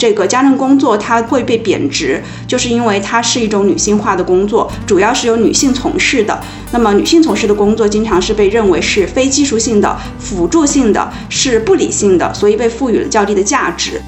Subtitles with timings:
[0.00, 6.40] 这个家政工作它会被贬值，就是因为它是一种女性化的工作，主要是由女性从事的。
[6.72, 14.00] 那么女性从事的工作经常是被认为是非技术性的、辅助性的，是不理性的，所以被赋予了较低的价值。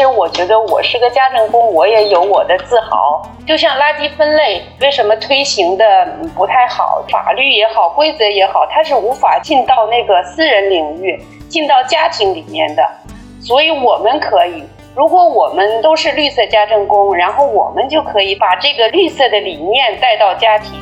[0.00, 3.20] 其实我觉得我是个家政工，我也有我的自豪。
[3.46, 5.84] 就像垃圾分类，为什么推行的
[6.34, 7.04] 不太好？
[7.10, 12.82] 法律也好，规则也好，它是无法进到那个私人领域，进到家庭里面的。
[13.42, 14.64] 所以我们可以，
[14.94, 20.80] 如果我们都是绿色家政工，然后我们就可以把这个绿色的理念带到家庭。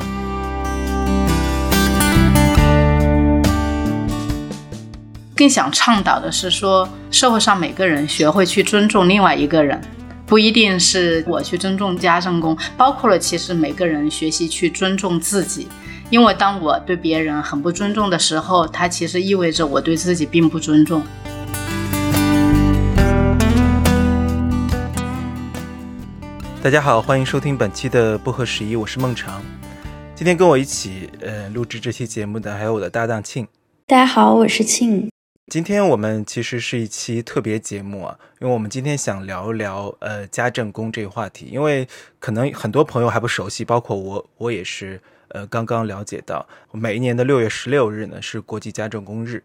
[5.39, 9.79] 更想倡导的是说，社会上每个人学会去尊重另外一个人，
[10.25, 15.69] 不一定是我去尊重家政工，包括了其实每个人学习去尊重自己。
[16.09, 21.01] 因为当我对别人很不尊重的时候，它其实意味着我对自己并不尊重。
[26.61, 29.41] 大家好，欢迎收听本期的不合时宜，我是孟尝。
[30.13, 33.47] 今天跟我一起呃录制这期节目的还有我的搭档庆。
[33.87, 35.09] 大家好，我是庆。
[35.49, 41.87] 今天我们其实是一期特别节目啊，因为我们今天想聊一聊呃家政工这个话题，因为
[42.19, 49.41] 可能很多朋友还不熟悉，包括我，我也是呃刚刚了解到，每一年的六月十六日呢是国际家政工日，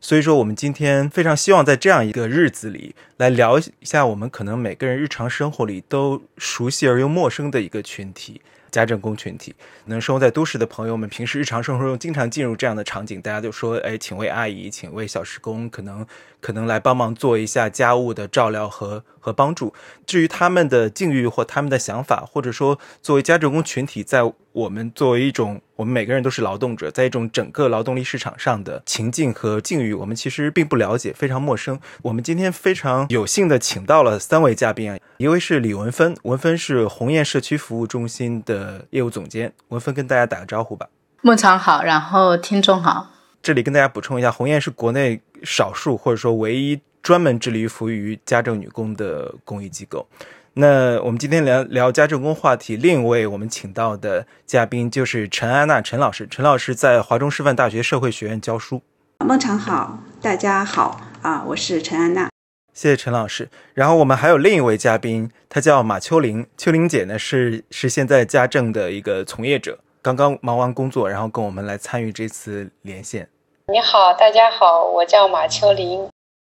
[0.00, 8.40] 所以说我们今天非常希望在这样一个日子里来聊一下我们可能每个人日常生活里都熟悉而又陌生的一个群体。
[8.70, 9.54] 家政工群体，
[9.86, 16.06] 能生活在都市的朋友们，平时日常生活中经常进入这样的场景，大家就说：“哎，请位阿姨，请位小时工，可能
[16.40, 19.72] 可能来帮忙做一下家务的照料和和帮助。”
[20.06, 31.78] 至于他们的境遇或他们的想法，或者说作为家政工群体，在我们作为一种，我们每个人都是劳动者，在一种整个劳动力市场上的情境和境遇，我们其实并不了解，非常陌生。
[32.02, 40.88] 我们今天非常有幸的请到了三位嘉宾啊，一位是李文芬，文芬是鸿雁社区服务中心的业务总监，文芬跟大家打个招呼吧。
[41.22, 43.10] 孟尝好，然后听众好。
[43.40, 50.06] 这里跟大家补充一下，鸿雁是国内少数或者说唯一专门致力于服务于家政女工的公益机构。
[50.54, 56.26] 那我们今天聊聊家政工话题，另一位我们请到的嘉宾就是陈安娜陈老师。
[56.28, 58.82] 陈老师在华中师范大学社会学院教书。
[59.24, 62.28] 孟尝好，大家好啊，我是陈安娜。
[62.72, 63.48] 谢谢陈老师。
[63.74, 66.46] 然后我们还有另一位嘉宾，她叫马秋玲。
[66.56, 73.28] 秋玲姐呢是是现在家政的一个从业者，刚刚忙完工作，然后跟我们来参与这次连线。
[73.70, 76.08] 你好，大家好，我叫马秋林。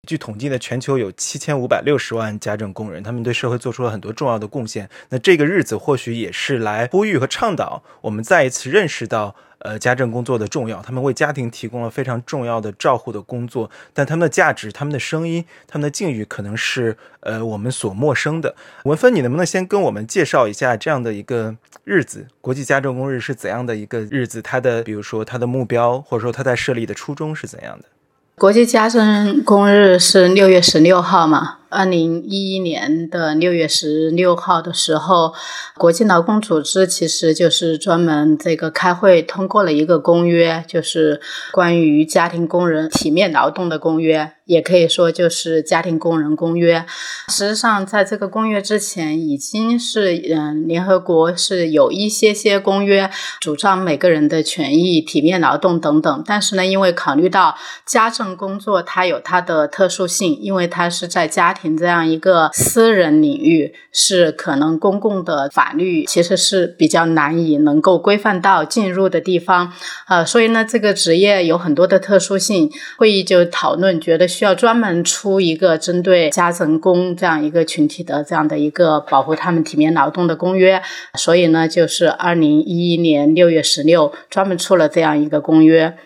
[0.04, 4.88] 据统计呢，全球有七千五百六十万家政工人，他们对社会做出了很多重要的贡献。
[5.08, 10.82] 那这个日子或许也是来呼吁和倡导我们再一次认识到，呃，家政工作的重要。
[10.82, 18.54] 他们为家庭提供了非常重要的照护的工作，但他们的价值、他们的声音、他们的境遇，可能是呃我们所陌生的。
[18.84, 24.42] 文芬，你能不能先跟我们介绍一下这样的一个日子——国际家政工日是怎样的一个日子？
[24.42, 27.86] 它的比如说它的目标，或者说它在设立的初衷是怎样的？
[28.36, 31.58] 国际家政工日是六月十六号吗？
[31.68, 35.34] 二零一一年的六月十六号的时候，
[35.76, 41.20] 国际劳工组织其实就是专门这个开会通过了一个公约，就是
[41.50, 46.86] 关于家庭工人体面劳动的公约，也可以说就是家庭工人公约。
[47.28, 53.10] 实际上，在这个公约之前，已经是嗯，联合国是有一些些公约
[53.40, 56.22] 主张每个人的权益、体面劳动等等。
[56.24, 61.63] 但是呢，因为考虑到家政工作它有它的特殊性，因为它是在家庭。
[61.76, 69.72] 这样一个私人领域是可能公共的法律其实是比较难以能够规范到进入的地方，
[70.08, 72.70] 呃，所以呢，这个职业有很多的特殊性。
[72.96, 80.80] 会议就讨论，觉得需要专门出一个针对家政工这样一个群体的这样的一个保护他们体面劳动的公约。
[81.18, 85.96] 所以呢，就是二零一一年六月十六专门出了这样一个公约。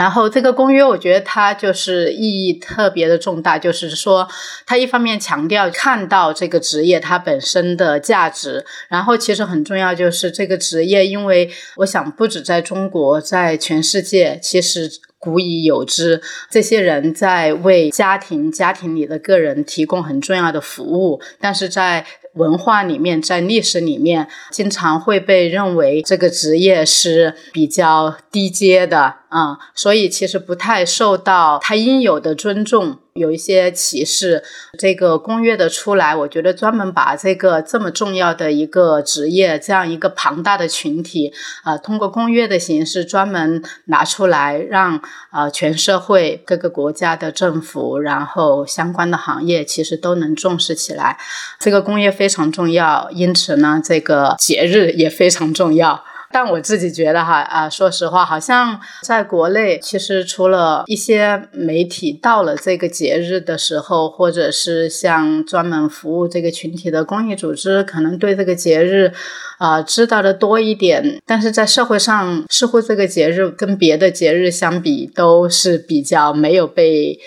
[0.00, 4.26] 然后这个公约，我觉得它就是意义特别的重大，就是说，
[4.64, 22.06] 它一方面强调看到这个职业它本身的价值，然后其实很重要就是这个职业，因为我想不止在中国，在全世界其实古已有之，这些人在为家庭、家庭里的个人提供很重要的服务，但是在
[22.40, 29.16] 文化里面，在历史里面，经常会被认为这个职业是比较低阶的。
[29.30, 34.42] 啊，所以其实不太受到他应有的尊重，有一些歧视。
[34.76, 41.32] 这个公约的出来，我觉得专门把这个这么重要的一个职业，这样一个庞大的群体，
[41.62, 45.00] 啊，通过公约的形式专门拿出来，让
[45.30, 51.16] 啊全社会各个国家的政府，然后相关的行业，其实都能重视起来。
[51.60, 56.04] 这个公约非非常重要，因此呢，这个节日也非常重要。
[56.30, 69.12] 但我自己觉得哈啊，说实话，好像在国内，其实除了一些媒体到了这个节日的时候，或者是像专门服务这个群体的公益组织，可能对这个节日
[69.58, 71.20] 啊知道的多一点。
[71.26, 77.18] 但是在社会上，似乎这个节日跟别的节日相比，都是比较没有被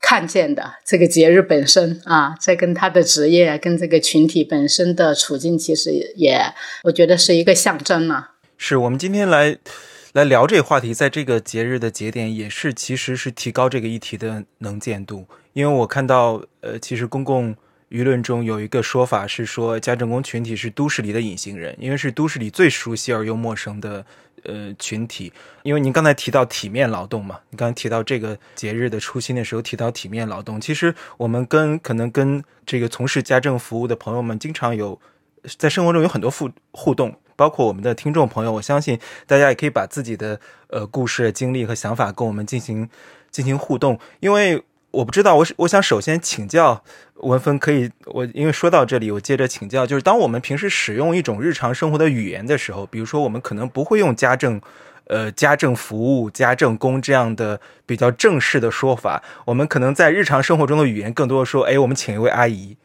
[0.00, 0.74] 看见的。
[0.84, 6.40] 这个节日本身啊，在跟他的职业、跟这个群体本身的处境，其实也
[6.84, 8.32] 我觉得是一个象征啊。
[8.56, 9.58] 是我们今天来
[10.12, 15.26] 来聊这个话题，在这个节日的节点，也是其实是提高这个议题的能见度。
[15.52, 17.54] 因为我看到，呃，其实公共
[17.88, 24.04] 舆论中有一个说法是说，家政工群体是都市里的隐形人，因为是都市里最熟悉而又陌生的
[24.42, 25.32] 呃群体。
[25.62, 35.00] 因为您刚才提到体面劳动嘛，你刚才提到这个节日的初心的时候提到体面劳动，其实我们跟可能跟这个从事家政服务的朋友们，经常有
[35.56, 37.14] 在生活中有很多互互动。
[37.38, 42.88] 包括我们的听众朋友，我相信大家也可以把自己的呃故事、经历和想法跟我们进行
[43.30, 44.00] 进行互动。
[44.20, 44.62] 因为
[44.96, 46.82] 我不知道，我我想首先请教
[47.16, 54.60] 文芬，可以我因为说到这里，我接着请教，就是当我们平时使用一种日常生活的语言的时候，比如说我们可能不会用家政、
[55.04, 62.76] 呃家政服务、家政工这样的比较正式的说法，我们可能在日常生活中的语言更多说，哎，我们请一位阿姨。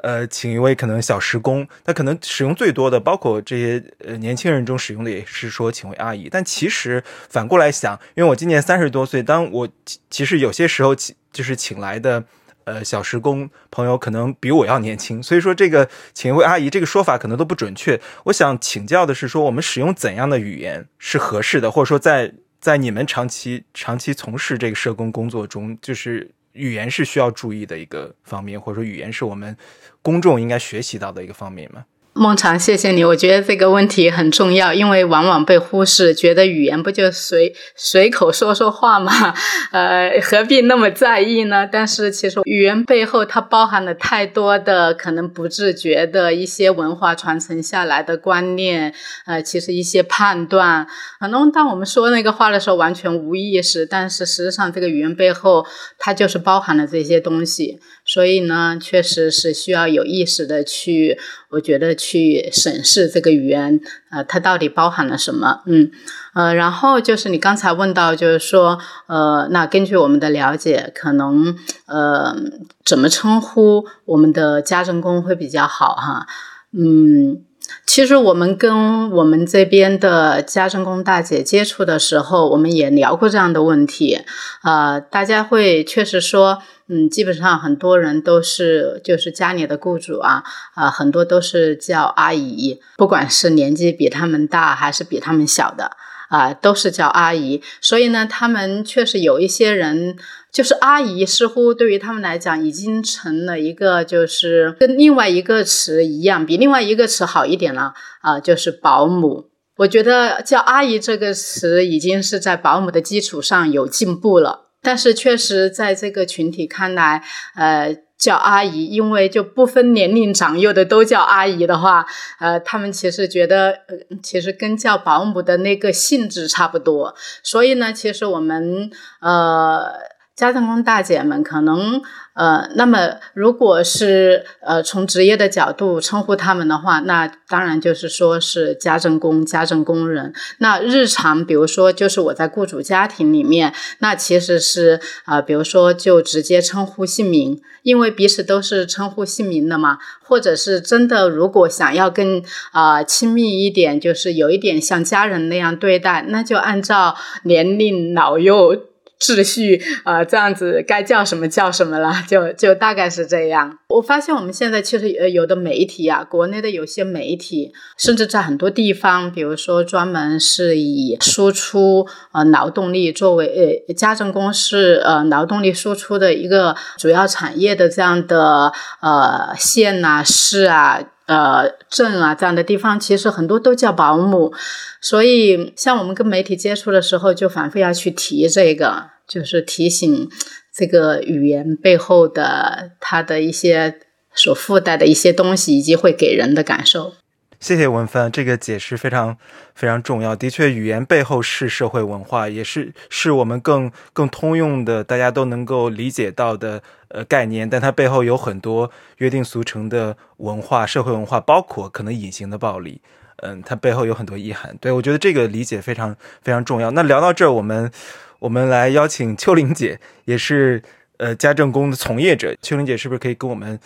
[0.00, 6.28] 呃，请一位可能小时工，他可能使用最多的，包括这些呃年轻人中使用的也是说请位阿姨。
[6.30, 9.68] 但其实反过来想，因为我今年三十多岁，当我
[10.10, 10.94] 其实有些时候
[11.36, 12.24] 就是请来的
[12.64, 18.00] 呃小时工朋友可能比我要年轻，所以说这个请一位阿姨这个说法可能都不准确。
[18.24, 26.30] 我想请教的是，说我们使用怎样的语言是合适的，或者说在在你们长期长期从事这个社工工作中，就是。
[26.56, 29.54] 语言是需要注意的一个方面，或者说语言是我们
[30.00, 31.84] 公众应该学习到的一个方面吗？
[32.18, 33.04] 孟尝，谢谢你。
[33.04, 39.12] 我觉得这个问题很重要，因为往往被忽视，觉得语言不就随随口说说话吗？
[39.70, 41.68] 呃，何必那么在意呢？
[41.70, 48.94] 但是其实语言背后它包含了太多的可能不自觉的一些文化传承下来的观念，
[49.26, 50.86] 呃，其实一些判断，
[51.20, 55.66] 可能当我们说那个话的时候完全无意识，但是实际上这个语言背后
[55.98, 57.78] 它就是包含了这些东西。
[58.06, 61.18] 所以呢，确实是需要有意识的去，
[61.50, 63.80] 我觉得去审视这个语言，
[64.10, 65.62] 呃，它到底包含了什么？
[65.66, 65.90] 嗯，
[66.34, 71.56] 呃，然后就是你刚才问到，就是说，呃，那根据我们的了解，可能
[71.86, 72.36] 呃，
[72.84, 75.96] 怎么称呼我们的家政工会比较好？
[75.96, 76.26] 哈，
[76.72, 77.42] 嗯。
[77.84, 84.20] 其实我们跟我们这边的家政工大姐接触的时候，我们也聊过这样的问题。
[84.62, 90.42] 呃，大家会确实说，嗯，基本上很多人都是就是家里的雇主啊，
[90.74, 95.96] 啊，很多都是叫阿姨，不管是年纪比他们大还是比他们小的。
[96.28, 100.16] 啊，都是叫阿姨，所以呢，他们确实有一些人，
[100.52, 109.50] 就是阿姨，似乎对于他们来讲，已经成了一个，就是跟另外一个词一样，比另外一个词好一点了啊，就是保姆。
[109.76, 117.22] 我觉得叫阿姨这个词，已经是在保姆的基础上有进步了，但是确实在这个群体看来，
[117.56, 117.96] 呃。
[118.18, 122.06] 叫阿姨，因为就不分年龄长幼的都叫阿姨的话，
[122.40, 127.14] 呃，他们其实觉得，呃，其实跟叫保姆的那个性质差不多。
[127.42, 128.90] 所以呢，其实我们
[129.20, 129.92] 呃，
[130.34, 132.00] 家政工大姐们可能。
[132.36, 140.34] 呃，那么如果是呃从职业的角度称呼他们的话，那当然就是说是家政工、家政工人。
[140.58, 149.98] 那日常，比如说就是我在雇主家庭里面，那其实是啊，比如说就直接称呼姓名，因为彼此都是称呼姓名的嘛。
[150.22, 158.76] 或者是真的，如果想要更啊亲密一点，就是有一点像家人那样对待，那就按照年龄老幼。
[159.18, 163.78] 秩序啊，这样子该叫什么叫什么了， 就就大概是这样。
[163.88, 181.02] 我发现我们现在其实呃有的媒体啊，国内的有些媒体，甚至在很多地方，比如说专门是以输出呃劳动力作为呃家政工是呃劳动力输出的一个主要产业的这样的呃县呐市啊。
[181.26, 184.52] 呃镇啊这样的地方，其实很多都叫保姆。
[185.00, 190.28] 所以，像我们跟媒体接触的时候，就反复要去提这个，就是提醒
[190.74, 194.00] 这个语言背后的它的一些
[194.34, 197.14] 所附带的一些东西，以及会给人的感受。
[197.58, 199.36] 谢谢文芬，这个解释非常
[199.74, 200.36] 非常重要。
[200.36, 207.68] 的确，语言背后是社会文化，也是是我们更更通用的、大家都能够理解到的呃概念。
[207.68, 213.00] 但它背后有很多约定俗成的文化、社会文化，包括可能隐形的暴力。
[213.38, 214.76] 嗯，它背后有很多意涵。
[214.80, 216.90] 对我觉得这个理解非常非常重要。
[216.90, 217.90] 那聊到这儿，我们
[218.38, 220.82] 我们来邀请秋玲姐，也是
[221.16, 222.54] 呃家政工的从业者。
[222.60, 223.78] 秋玲姐是不是可以跟我们？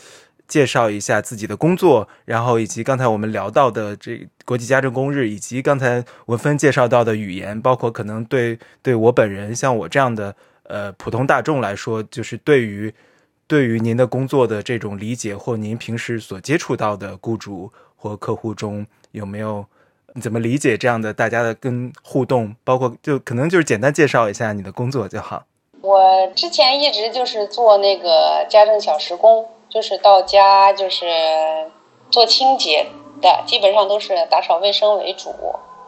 [0.50, 12.92] 介绍一下自己的工作，然后以及刚才我们聊到的这国际家政工日，以及刚才文芬介绍到的语言，包括可能对对我本人，像我这样的呃普通大众来说，就是对于
[13.46, 19.64] 对于您的工作的这种理解，或您平时所接触到的雇主或客户中有没有
[20.20, 25.44] 怎么理解这样的大家的跟互动，包括就可能就是简单介绍一下你的工作就好。
[25.80, 29.46] 我之前一直就是做那个家政小时工。
[29.70, 31.70] 就是到家就是
[32.10, 32.86] 做清洁
[33.22, 35.32] 的，基本上都是打扫卫生为主。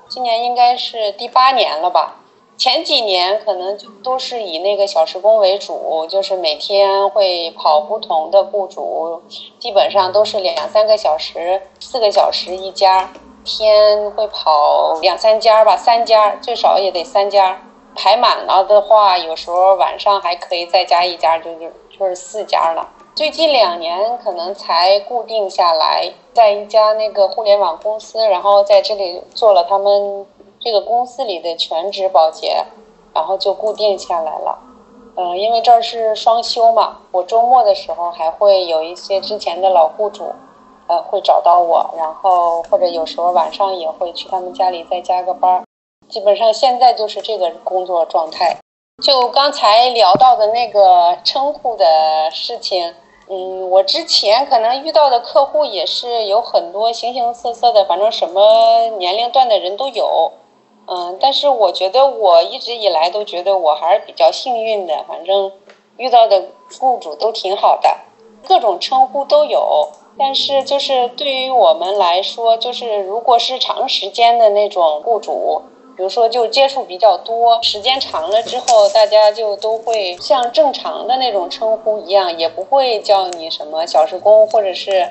[0.09, 2.17] 今年应该是第八年了吧？
[2.59, 9.21] 前几年可能就都是以那个小时工为主，就是每天会跑不同的雇主，
[9.59, 13.11] 基本上都是两三个小时、四个小时一家，
[13.43, 17.61] 天会跑两三家吧，三家最少也得三家。
[17.95, 22.89] 排满了的话，有时候晚上还可以再加一家，就是就是四家了。
[23.15, 30.27] 最近两年可能才固定下来，在一家那个互联网公司，然后在这里做了他们
[30.59, 32.65] 这个公司里的全职保洁，
[33.13, 34.59] 然后就固定下来了。
[35.15, 40.33] 嗯，因为这儿是双休嘛，我周末的时候还会有一些之前的老雇主，
[40.87, 45.65] 呃，会找到我，然后或者有时候晚上也会去他们家里再加个班儿。
[46.09, 48.57] 基本上现在就是这个工作状态。
[49.03, 52.95] 就刚才聊到的那个称呼的事情。
[53.35, 60.33] 嗯，我之前可能遇到的客户也是有很多形形色色的，反正什么年龄段的人都有。
[60.87, 65.51] 嗯，但是我觉得我一直以来都觉得我还是比较幸运的，反正
[65.97, 66.45] 遇到的
[66.79, 67.89] 雇主都挺好的，
[68.47, 69.89] 各种称呼都有。
[70.19, 75.63] 但是就是对于我们来说，就是如果是长时间的那种雇主。
[76.03, 85.09] 比如说，就接触比较多，时间长了之后，大家就都会像正常的那种称呼一样，也不会叫你什么小时工，或者是，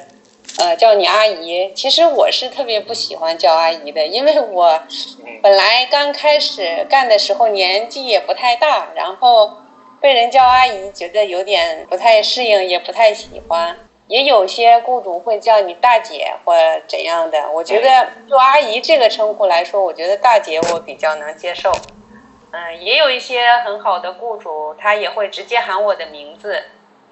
[0.58, 1.72] 呃，叫你阿姨。
[1.74, 4.78] 其实我是特别不喜欢叫阿姨的，因为我
[5.42, 9.50] 本来刚开始干的时候年纪也不太大，然后
[10.02, 13.78] 被人叫阿姨，觉得有点不太适应，也不太喜欢。
[14.12, 16.54] 也有些雇主会叫你大姐或
[16.86, 21.72] 怎样的，我觉得做阿姨这个称呼来说，我觉得大姐我比较能接受。
[22.52, 26.62] 嗯，也有一些很好的雇主，他也会直接喊我的名字，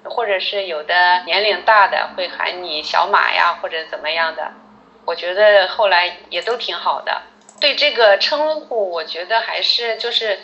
[0.04, 4.52] 或者是有的年龄大的会喊你小马呀，或者怎么样的。
[5.06, 7.22] 我觉得后来也都挺好的。
[7.58, 10.38] 对这个称呼，我觉得还是就是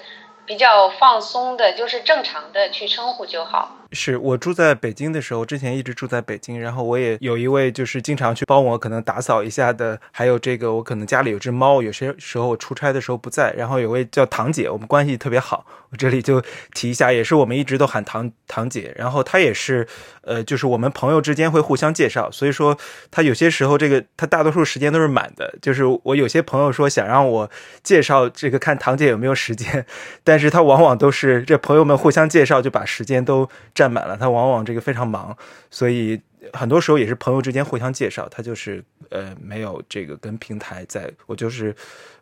[0.47, 3.73] 比较放松的，就是正常的去称呼就好。
[3.93, 16.43] 是我住在北京的时候，之前一直住在北京，然后我也有一位就是经常去帮我可能打扫一下的，还有这个我可能家里有只猫，有些时候我出差的时候不在，然后有位叫堂姐，我们关系特别好，我这里就
[16.75, 19.87] 提一下，也是我们一直都喊堂堂姐，然后她也是，
[20.23, 22.77] 呃，就是我们朋友之间会互相介绍，所以说
[23.11, 27.51] 她有些时候这个她大多数时间都是满的，就是我有些朋友说想让我
[27.83, 29.87] 介绍这个看堂姐有没有时间，
[30.25, 33.91] 但是她往往都是这朋友们互相介绍就把时间都占。
[33.91, 35.37] 满了，他往往这个非常忙，
[35.71, 36.21] 所以
[36.53, 41.75] 很多时候也是朋友之间互相介绍，他就是呃没有这个跟平台在，我就是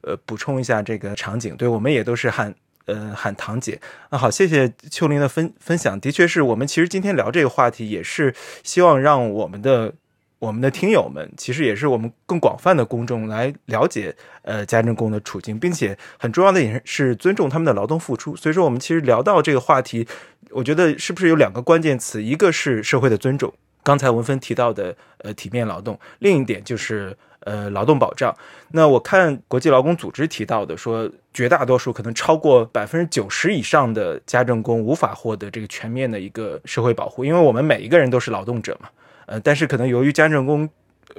[0.02, 3.80] 呃补充一下这个场景，对我们也都是喊呃喊堂姐
[4.10, 9.94] 那好，谢谢秋林的分分享，的确是我们其实今天聊这个话题也是希望让我们的。
[10.38, 18.36] 我们的听友们其实也是我们更广泛的公众来了解呃家政工的处境，并且很重要的也是尊重他们的劳动付出。
[18.36, 20.06] 所以说，我们其实聊到这个话题，
[20.50, 22.22] 我觉得是不是有两个关键词？
[22.22, 28.36] 一个是社会的尊重，刚才文芬提到的呃体面劳动；另一点就是呃劳动保障。
[28.72, 38.90] 那我看国际劳工组织提到的说，绝大多数可能超过百分之九十以上的家政工无法获得这个全面的一个社会保护，因为我们每一个人都是劳动者嘛。
[39.26, 40.68] 呃，但是可能由于家政工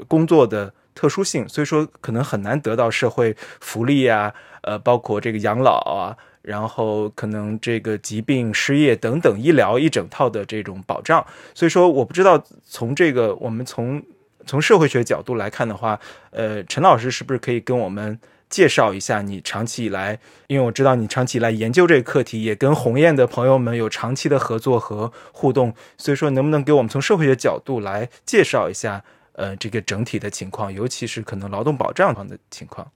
[0.07, 11.25] 工作的特殊性，所以说可能很难得到社会福利啊，呃，包括这个养老啊，然后可能这个疾病、失业等等医疗一整套的这种保障。
[11.53, 14.01] 所以说，我不知道从这个我们从
[14.45, 15.99] 从社会学角度来看的话，
[16.31, 18.19] 呃，陈老师是不是可以跟我们
[18.55, 32.89] 介绍一下你长期以来，因为我知道你长期以来研究这个课题，也跟鸿雁的朋友们有长期的合作和互动，所以说能不能给我们从社会学角度来介绍一下，呃，这个整体的情况，尤其是可能劳动保障方的情况？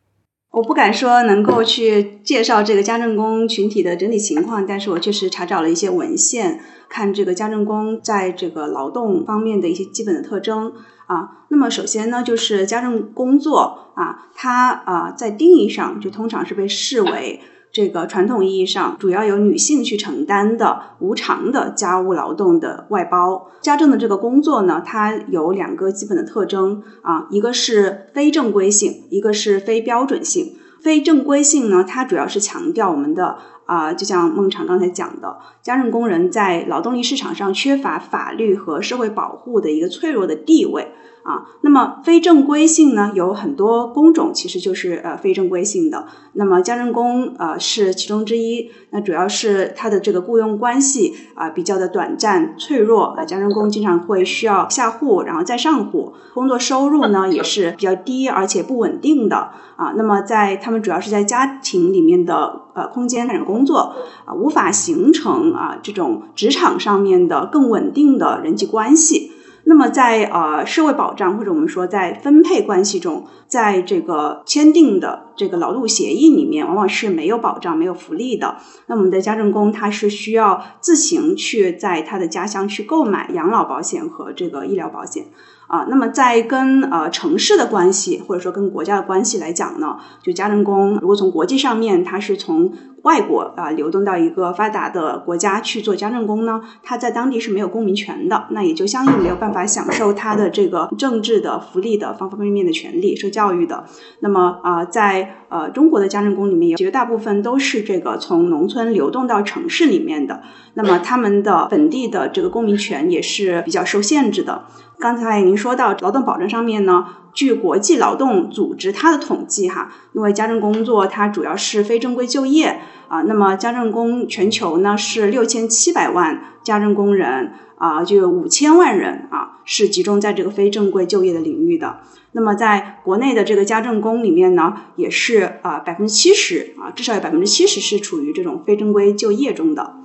[0.51, 10.74] 我不敢说能够去介绍这个家政工群体的整体情况，但是我确实查找了一些文献，看这个家政工在这个劳动方面的一些基本的特征
[11.06, 11.46] 啊。
[11.50, 17.39] 那么首先呢，就是家政工作啊，它啊在定义上就通常是被视为。
[17.72, 30.56] 这个传统意义上主要由女性去承担的无偿的家务劳动的外包家政的这个工作呢，它有两个基本的特征啊，一个是非正规性，一个是非标准性。
[30.82, 40.88] 非正规性呢，它主要是强调我们的啊，就像孟尝刚才讲的，家政工人在劳动力市场上缺乏法律和社会保护的一个脆弱的地位。
[41.24, 46.08] 啊，那么非正规性呢，有很多工种其实就是呃非正规性的。
[46.34, 48.72] 那么家政工呃是其中之一。
[48.92, 59.94] 那主要是他的这个雇佣关系啊比较的短暂脆弱啊，家政工经常会需要下户然后再上户，工作收入呢也是比较低而且不稳定的啊。
[59.96, 63.94] 那么在他们主要是在家庭里面的呃空间开展工作
[64.26, 69.34] 啊，无法形成啊这种职场上面的更稳定的人际关系。
[69.70, 78.58] 那么在呃社会保障或者我们说在分配关系中，在这个签订的这个劳动协议里面，往往是没有保障、没有福利的。
[78.88, 85.26] 那我们的家政工他是需要自行去在他的家乡去购买养老保险和这个医疗保险。
[85.68, 92.74] 啊，那么在跟呃城市的关系，或者说跟国家的关系来讲呢，就家政工如果从国际上面，他是从
[93.10, 103.84] 外国啊流动到一个发达的国家去做家政工呢，他在当地是没有公民权的，那也就相应没有办法享受他的这个政治的、福利的方方面面的权利，受教育的。
[104.20, 110.44] 那么啊，在呃中国的家政工里面，绝大部分都是这个从农村流动到城市里面的，
[110.75, 114.66] 那么他们的本地的这个公民权也是比较受限制的。
[115.00, 132.00] 刚才您说到劳动保障上面呢，据国际劳动组织它的统计哈，因为家政工作它主要是非正规就业啊，那么家政工全球呢是六千七百万家政工人啊，就有五千万人啊是集中在这个非正规就业的领域的。
[132.32, 139.96] 那么在国内的这个家政工里面呢，也是啊百分之七十啊，至少有百分之七十是处于这种非正规就业中的。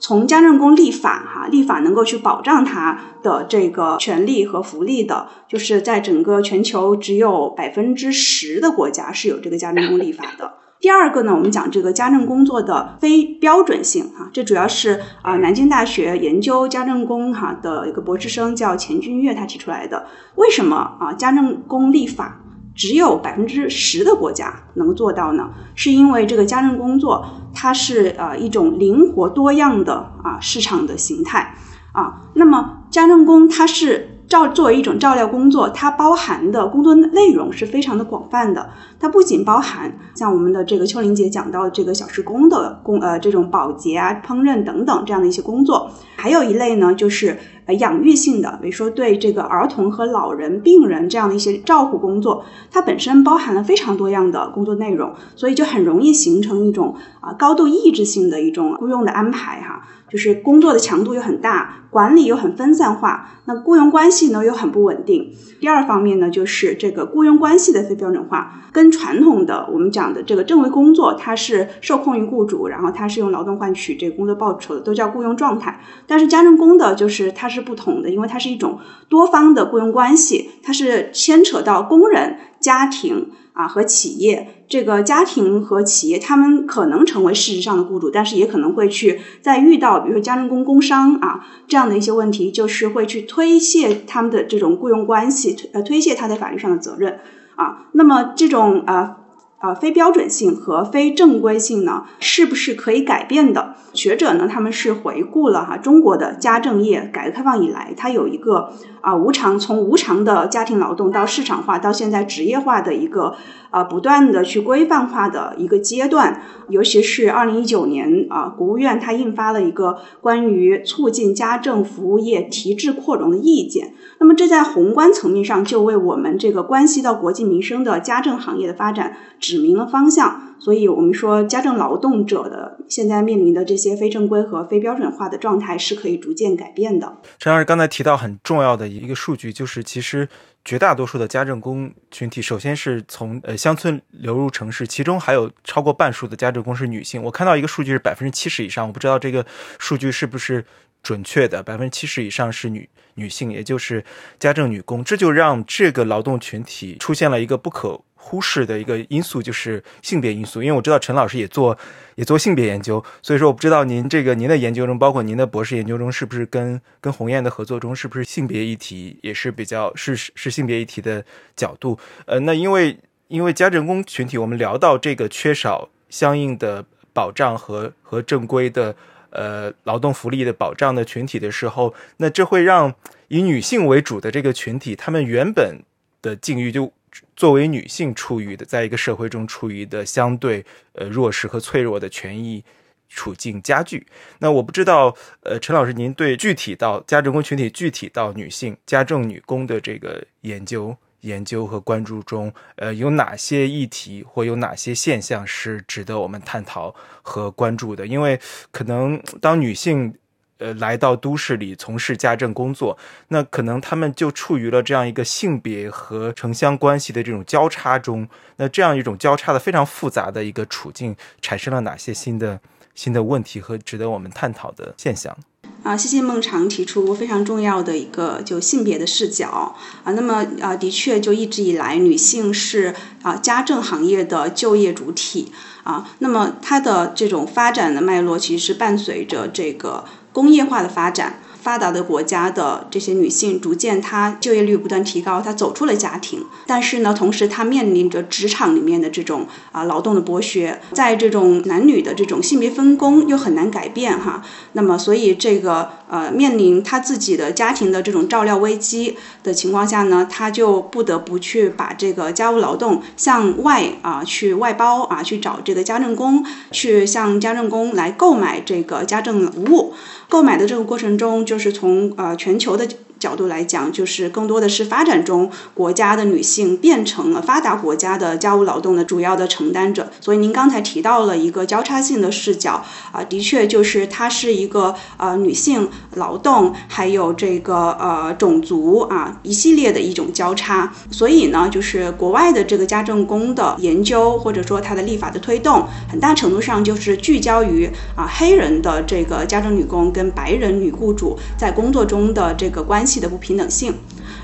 [0.00, 10.52] 从家政工立法哈，立法能够去保障他的这个权利和福利的，就是在整个全球只有百分之十的国家是有这个家政工立法的。
[10.80, 20.06] 第二个呢，我们讲这个家政工作的非标准性哈，这主要是啊南京大学研究家政工哈的一个博士生叫钱君月他提出来的。
[20.36, 22.40] 为什么啊家政工立法？
[22.78, 31.56] 只有百分之十的国家能做到呢，是因为这个家政工作它是呃一种灵活多样的啊市场的形态
[31.90, 32.30] 啊。
[32.34, 38.70] 那么家政工它是照作为一种照料工作，它包含的工作内容是非常的广泛的。
[39.00, 47.36] 它不仅包含像我们的这个秋玲姐讲到这个小时工的工呃这种保洁啊、烹饪等等这样的一些工作，还有一类呢就是。
[47.68, 65.32] 呃，养育性的，比如说对这个儿童和老人、病人这样的一些照顾工作，它本身包含了非常多样的工作内容，所以就很容易形成一种啊高度抑制性的一种雇佣的安排哈，就是工作的强度又很大，管理又很分散化，那雇佣关系呢又很不稳定。
[65.60, 75.80] 第二方面呢，就是这个雇佣关系的非标准化，跟传统的我们讲的这个正规工作，它是受控于雇主，然后它是用劳动换取这个工作报酬的，都叫雇佣状态。
[76.06, 83.30] 但是家政工的，就是它是不同的，因为它是一种多方的雇佣关系，它是牵扯到工人、家庭。
[83.54, 97.18] 啊，和企业这个家庭和企业，他们可能成为事实上的雇主，但是也可能会去在遇到比如说家政工工伤啊这样的一些问题，就是会去推卸他们的这种雇佣关系，推呃推卸他在法律上的责任
[97.56, 97.86] 啊。
[97.92, 99.17] 那么这种啊。
[99.58, 103.74] 啊，非标准性和非正规性呢，是不是可以改变的？
[103.92, 113.34] 学者呢，他们是回顾了哈中国的家政业改革开放以来，它有一个啊无偿从无偿的家庭劳动到市场化到现在职业化的一个
[113.70, 116.42] 啊不断的去规范化的一个阶段。
[116.68, 123.94] 尤其是二零一九年啊，国务院它印发了一个关于促进家政服务业提质扩容的意见。
[124.20, 129.16] 那么这在宏观层面上就为我们这个关系到国计民生的家政行业的发展。
[129.40, 130.42] 指明了方向。
[130.60, 137.18] 所以，我们说家政劳动者的现在面临的这些非正规和非标准化的状态是可以逐渐改变的。
[137.38, 140.28] 陈老师刚才提到很重要的一个数据，就是其实
[140.64, 147.22] 绝大多数的家政工群体，首先是从呃乡村流入城市，其中还有超过半数的家政工是女性。
[147.22, 149.46] 我看到一个数据是百分之七十以上，我不知道这个
[149.78, 150.64] 数据是不是
[151.02, 154.04] 准确的，百分之七十以上是女女性，也就是
[154.38, 158.02] 家政女工，这就让这个劳动群体出现了一个不可。
[158.20, 161.78] 忽视的一个因素就是性别因素，因为我知道陈老师也做
[162.16, 171.24] 也做性别研究，所以说我不知道您这个您的研究中，包括您的博士研究中，是不是跟跟鸿雁的合作中，是不是性别议题也是比较是是性别议题的
[171.56, 171.98] 角度？
[172.26, 176.84] 呃，那因为因为家政工群体，我们聊到这个缺少相应的
[177.14, 178.94] 保障和和正规的
[179.30, 182.94] 呃劳动福利的保障的群体的时候，那这会让
[183.28, 185.82] 以女性为主的这个群体，他们原本
[186.22, 186.92] 的境遇就。
[187.34, 192.62] 作为女性处于的，在一个社会中处于的相对呃弱势和脆弱的权益
[193.08, 194.06] 处境加剧。
[194.40, 208.06] 那我不知道，呃，陈老师，您对具体到家政工群体、具体到女性家政女工的这个研究、研究和关注中，呃，有哪些议题或有哪些现象是值得我们探讨和关注的？
[208.06, 210.14] 因为可能当女性。
[210.60, 218.28] 呃，来到都市里从事家政工作，那可能他们就处于了这样一个性别和城乡关系的这种交叉中。
[218.56, 222.60] 那这样一种交叉的非常复杂的一个处境，产生了哪些新的
[222.98, 225.38] 新的问题和值得我们探讨的现象？
[225.84, 230.10] 啊，谢谢孟尝提出非常重要的一个就性别的视角啊。
[230.14, 235.52] 那么啊，的确，就一直以来，女性是啊家政行业的就业主体
[235.84, 236.10] 啊。
[236.18, 240.04] 那么它的这种发展的脉络，其实是伴随着这个。
[240.30, 241.40] 工业化的发展。
[241.68, 246.42] 发达的国家的这些女性，逐渐她就业率不断提高，她走出了家庭。
[246.66, 254.42] 但是呢，同时她面临着职场里面的这种啊劳动的剥削，在这种男女的这种性别分工又很难改变哈。
[254.72, 269.92] 那么，所以这个呃面临她自己的家庭的这种照料危机的情况下呢，她就不得不去把这个家务劳动向外啊去外包啊去找这个家政工，去向家政工来购买这个家政服务。
[270.28, 272.86] 购买的这个过程中，就是从呃全球的
[273.18, 280.10] 角度来讲，就是更多的是发展中国家的女性变成了发达国家的家务劳动的主要的承担者。
[280.20, 290.92] 所以您刚才提到了一个交叉性的视角啊，的确就是它是一个呃女性劳动还有这个呃种族啊一系列的一种交叉。
[291.10, 299.98] 所以呢，就是国外的这个家政工的研究或者说它的立法的推动，很大程度上就是聚焦于啊黑人的这个家政女工。
[300.12, 303.94] 跟白人女雇主在工作中的这个关系系的不平等性，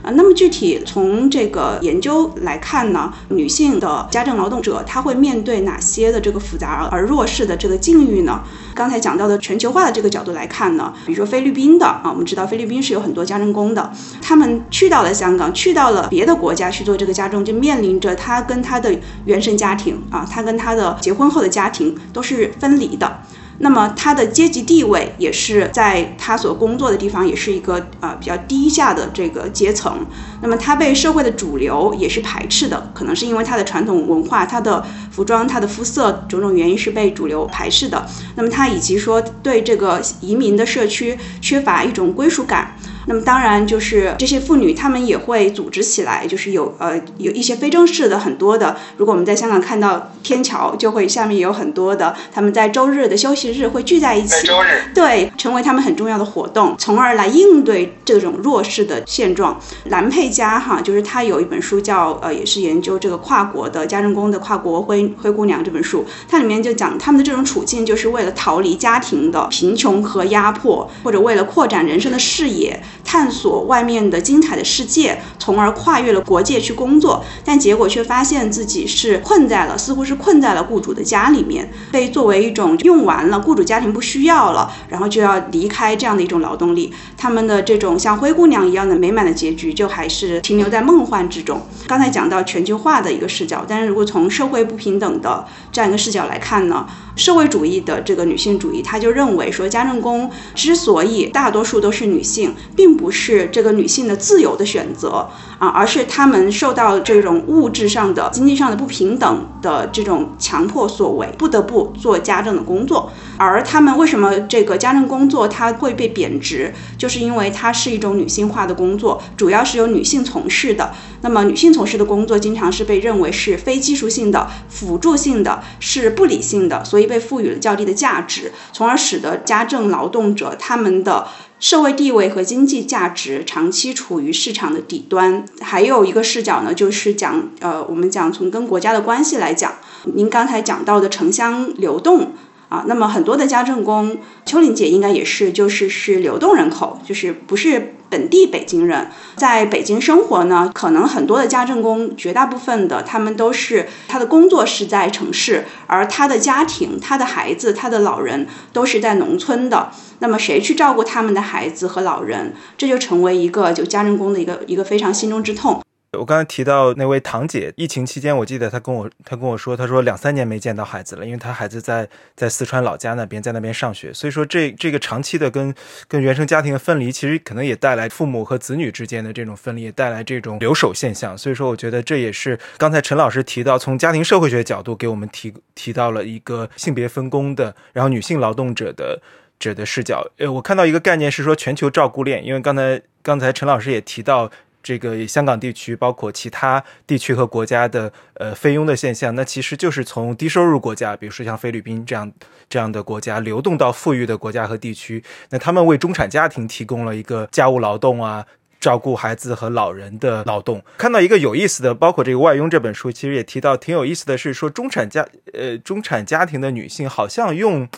[0.02, 8.42] 啊，那么具体从这个研究来看呢，女性的家政劳动者她会面对哪些的这个复杂而弱势的这个境遇呢？
[8.74, 23.20] 刚才讲到的全球化的这个角度来看呢，比如说菲律宾的啊，我们知道菲律宾是有很多家政工的，他们去到了香港，去到了别的国家去做这个家政，就面临着他跟他的原生家庭啊，他跟他的结婚后的家庭都是分离的。
[23.58, 30.04] 那么他的阶级地位也是在他所工作的地方，也是一个呃比较低下的这个阶层。
[30.42, 38.06] 那么他被社会的主流也是排斥的，可能是因为他的传统文化、他的服装、他的肤色种种原因是被主流排斥的。
[38.34, 42.76] 那么他以及说对这个移民的社区缺乏一种归属感。
[43.06, 48.76] 那么当然就是这些妇女，她们也会组织起来，就是有呃有一些非正式的很多的。
[48.96, 54.46] 如果我们在香港看到天桥，就会下面有很多的，他们在周日的休息日会聚在一起，
[54.94, 59.60] 对，成为他们很重要的活动，从而来应对这种弱势的现状。
[59.84, 72.82] 兰佩佳哈，就是她有一本书叫呃，也是研究这个跨国的家政工的跨国灰灰姑娘这本书，它里面就讲他们的这种处境，就是为了逃离家庭的贫穷和压迫，或者为了扩展人生的视野。
[73.02, 86.92] 探索外面的精彩的世界，从而跨越了国界去工作，但结果却发现自己是困在了，似乎是困在了雇主的家里面，被作为一种用完了，雇主家庭不需要了，然后就要离开这样的一种劳动力。
[87.16, 91.60] 他们的这种像灰姑娘一样的美满的结局，就还是停留在梦幻之中。
[91.86, 96.86] 刚才讲到全球化的一个视角，但是如果从社会不平等的这样一个视角来看呢？
[97.16, 113.12] 社会主义的这个女性主义，他就认为说，家政工之所以大多数都是女性，并不是这个女性的自由的选择啊，而是她们受到这种物质上的、经济上的不平等的这种强迫所为，不得不做家政的工作。
[113.36, 120.92] 而她们为什么这个家政工作它会被贬值，就是因为它是一种女性化的工作，主要是由女性从事的。
[121.22, 131.26] 那么女性从事的工作经常是被认为是非技术性的、辅助性的，是不理性的，所以被赋予了较低的价值，从而使得家政劳动者他们的
[131.60, 135.44] 社会地位和经济价值长期处于市场的底端。
[135.60, 139.72] 还有一个视角呢，就是讲呃，我们讲从跟国家的关系来讲，
[140.04, 142.32] 您刚才讲到的城乡流动。
[142.68, 159.90] 啊，那么很多的家政工，秋玲姐应该也是，就是是流动人口，就是不是本地北京人，在北京生活呢，可能很多的家政工，绝大部分的他们都是他的工作是在城市，而他的家庭、他的孩子、他的老人都是在农村的。
[160.20, 165.83] 那么谁去照顾他们的孩子和老人，这就成为一个就家政工的一个一个非常心中之痛。
[166.16, 175.74] 我刚才提到那位堂姐，疫情期间，我记得她跟我，她跟我说，她说两三年没见到孩子了，因为她孩子在在四川老家那边，在那边上学，所以说这这个长期的跟
[176.08, 181.36] 跟原生家庭的分离，其实可能也带来父母和子女之间的这种分离，也带来这种留守现象。
[181.36, 189.20] 所以说，我觉得这也是刚才陈老师提到，从家庭社会学角度给我们提提到了一个性别分工的，然后女性劳动者的
[189.58, 190.26] 者的视角。
[190.38, 194.50] 呃，我看到一个概念是说全球照顾链，因为刚才刚才陈老师也提到。
[194.84, 202.30] 这个香港地区，包括其他地区和国家的呃菲佣的现象，那其实就是从低收入国家，比如说像菲律宾这样
[202.68, 205.24] 这样的国家，流动到富裕的国家和地区。
[205.48, 208.44] 那他们为中产家庭提供了一个家务劳动啊，
[208.78, 210.84] 照顾孩子和老人的劳动。
[210.98, 217.88] 看到一个有意思的，包括这个外佣这本书，其实也提到挺有意思的是说，中产家呃中产家庭的女性好像用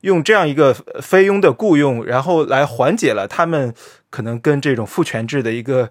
[0.00, 0.72] 用这样一个
[1.02, 3.74] 菲佣的雇佣，然后来缓解了他们
[4.08, 5.90] 可能跟这种父权制的一个。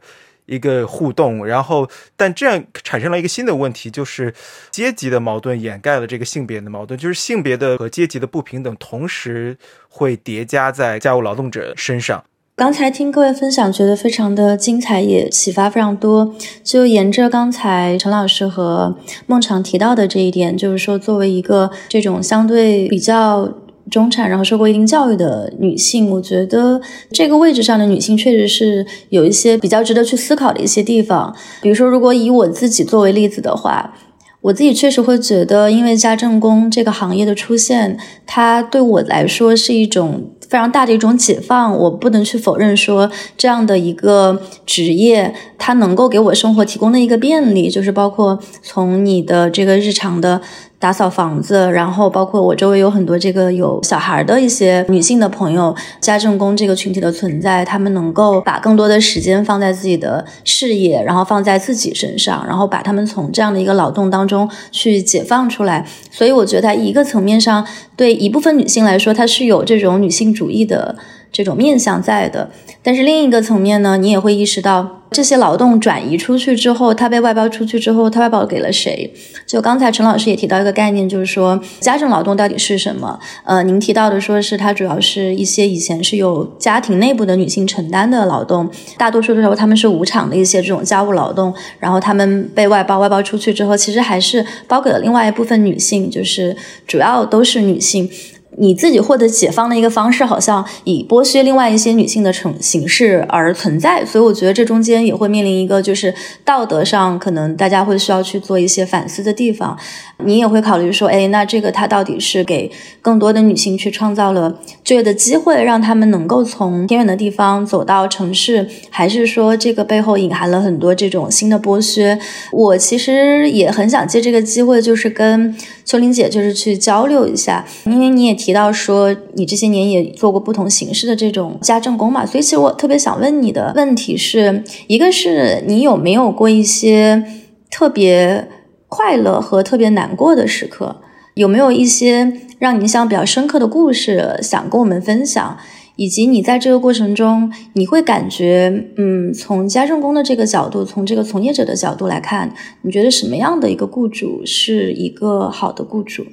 [0.49, 4.33] 一个互动，然后，但这样产生了一个新的问题，就是
[4.71, 9.57] 阶级的矛盾掩盖了这个性别的矛盾，就是性别的和阶级的不平等同时
[9.87, 12.23] 会叠加在家务劳动者身上。
[12.55, 16.35] 刚才听各位分享，觉得非常的精彩，也启发非常多。
[16.63, 23.49] 就沿着刚才陈老师和孟常提到的这一点，就是说，作为一个这种相对比较。
[23.89, 26.79] 中产，然后受过一定教育的女性，我觉得
[27.11, 31.35] 这个位置上的女性确实是有一些比较值得去思考的一些地方。
[31.61, 33.93] 比如说，如果以我自己作为例子的话，
[34.41, 41.77] 我自己确实会觉得，因为家政工这个行业的出现，它对我来说是一种非常大的一种解放。
[41.77, 50.41] 我不能去否认说，这样的一个职业，它能够给我生活提供的一个便利，就是包括从你的这个日常的。
[50.79, 65.85] 打扫房子，然后包括我周围有很多这个有小孩的一些女性的朋友，家政工这个群体的存在，他们能够把更多的时间放在自己的事业，然后放在自己身上，然后把他们从这样的一个劳动当中去解放出来。
[66.09, 70.95] 所以我觉得，一个层面上，对一部分女性来说，它是有这种女性主义的。
[71.31, 72.49] 这种面向在的，
[72.81, 79.11] 但是另一个层面呢，你也会意识到这些劳动转移出去之后，它被外包出去之后，它外包给了谁？
[79.45, 83.19] 就刚才陈老师也提到一个概念，就是说家政劳动到底是什么？
[83.43, 96.55] 呃，您提到的说是它主要是一些以前是由家庭内部的女性承担的劳动，大多数的时候他们是无偿的一些这种家务劳动，然后他们被外包，外包出去之后，其实还是包给了另外一部分女性，就是
[96.87, 98.09] 主要都是女性。
[98.57, 109.77] 你自己获得解放的一个方式，好像以剥削另外一些女性的成形式而存在，所以我觉得这中间也会面临一个就是道德上可能大家会需要去做一些反思的地方。
[110.25, 112.69] 你也会考虑说，哎，那这个它到底是给
[113.01, 122.19] 更多的女性去创造了就业的机会，让他们能够从偏远的地方走到城市，还是说这个背后隐含了很多这种新的剥削？
[122.51, 137.23] 我其实也很想借这个机会，就是跟秋玲姐就是去交流一下，因为你也提到说你这些年也做过不同形式的这种家政工嘛，所以其实我特别想问你的问题是一个是你有没有过一些
[137.69, 138.47] 特别。
[138.91, 140.99] 快乐和特别难过的时刻，
[141.35, 145.55] 有没有一些让你印象比较深刻的故事想跟我们分享？
[145.95, 156.25] 以及你在这个过程中，你会感觉，嗯，从家政工的这个角度，从这个从业者的角度来看，你觉得什么样的一个雇主是一个好的雇主？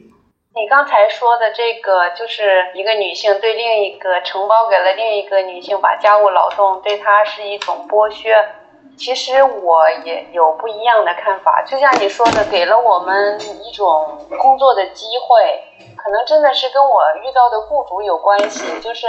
[0.56, 8.34] 你刚才说的这个，就是一个女性对另一个承包给了另一个女性把家务劳动，对她是一种剥削。
[8.96, 15.62] 其实我也有不一样的看法，就像你说的，给了我们一种工作的机会，
[15.94, 18.80] 可能真的是跟我遇到的雇主有关系。
[18.80, 19.08] 就是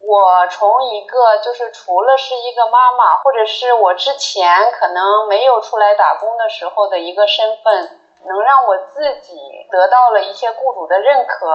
[0.00, 9.36] 我从一个就是除了是一个妈妈，或者是我之前可能没有出来打工的时候的一个身份，能让我自己
[9.70, 11.46] 得到了一些雇主的认可，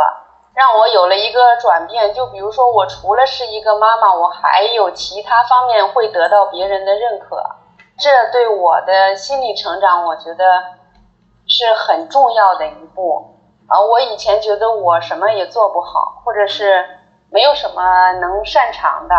[0.54, 2.14] 让我有了一个转变。
[2.14, 7.44] 就比如说，我除了是一个妈妈，我还有其他方面会得到别人的认可，
[7.98, 10.46] 这对我的心理成长，我觉得
[11.48, 13.36] 是很重要的一步。
[13.68, 16.86] 啊，我以前觉得我什么也做不好，或者是。
[17.32, 19.16] 没有什么能擅长的。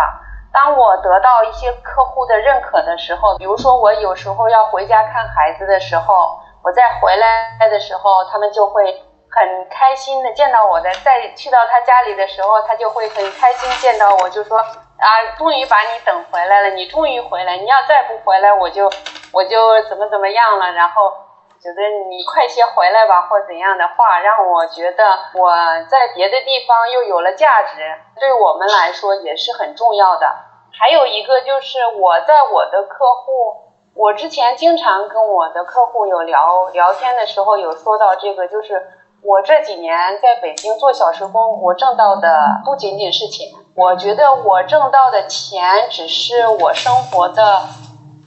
[0.50, 8.82] 当我得到一些客户的认可的时候，比如说我有时候要回家看孩子的时候，我再回来的时候，他们就会
[9.30, 10.90] 很开心的见到我的。
[11.04, 15.06] 再去到他家里的时候，他就会很开心见到我，就说啊，
[15.38, 18.90] 终于把你等回来了，你终于回来，你要再不回来，我就
[19.32, 21.22] 我就怎么怎么样了，然后。
[21.58, 25.02] 觉得你快些回来吧，或怎样的话，让我觉得
[25.34, 25.50] 我
[25.88, 27.74] 在别的地方又有了价值，
[28.20, 30.30] 对我们来说也是很重要的。
[30.78, 33.65] 还有一个就是我在我的客户，
[33.96, 38.82] 我之前经常跟我的客户有聊聊天的时候，有说到这个，就是
[39.22, 47.60] 我这几年在北京做小时工，我挣到的不仅仅是钱，我觉得我挣到的钱只是我生活的。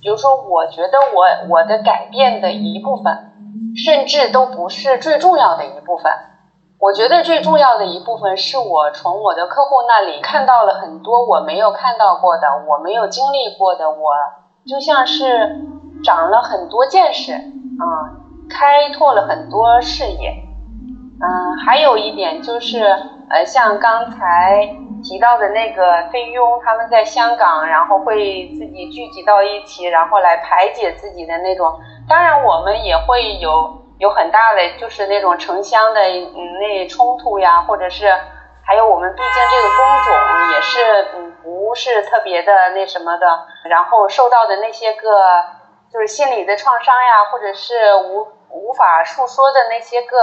[0.02, 3.14] 比如说，我觉得我我的改变的一部分，
[3.76, 6.12] 甚至都不是最重要的一部分。
[6.80, 13.92] 我觉得最重要的一部分是我从我的客户那里看到了很多我没有看到过的，我没有经历过的。
[13.92, 14.14] 我
[14.70, 15.66] 就像是
[16.04, 18.14] 长了很多见识，啊，
[18.48, 20.30] 开拓了很多视野。
[21.22, 22.84] 嗯，还有一点就是，
[23.30, 24.76] 呃，像刚才。
[25.02, 31.74] 提到的那个菲佣，他们在香港，然后会自己聚集到一起，然后来排解自己的那种。
[32.06, 36.02] 当然，我们也会有有很大的，就是那种城乡的
[36.60, 38.12] 那冲突呀，或者是
[38.70, 40.14] 还有我们毕竟这个工种
[40.54, 43.26] 也是嗯不是特别的那什么的，
[43.68, 45.10] 然后受到的那些个
[45.92, 50.20] 就是心理的创伤呀，或者是无无法诉说的那些个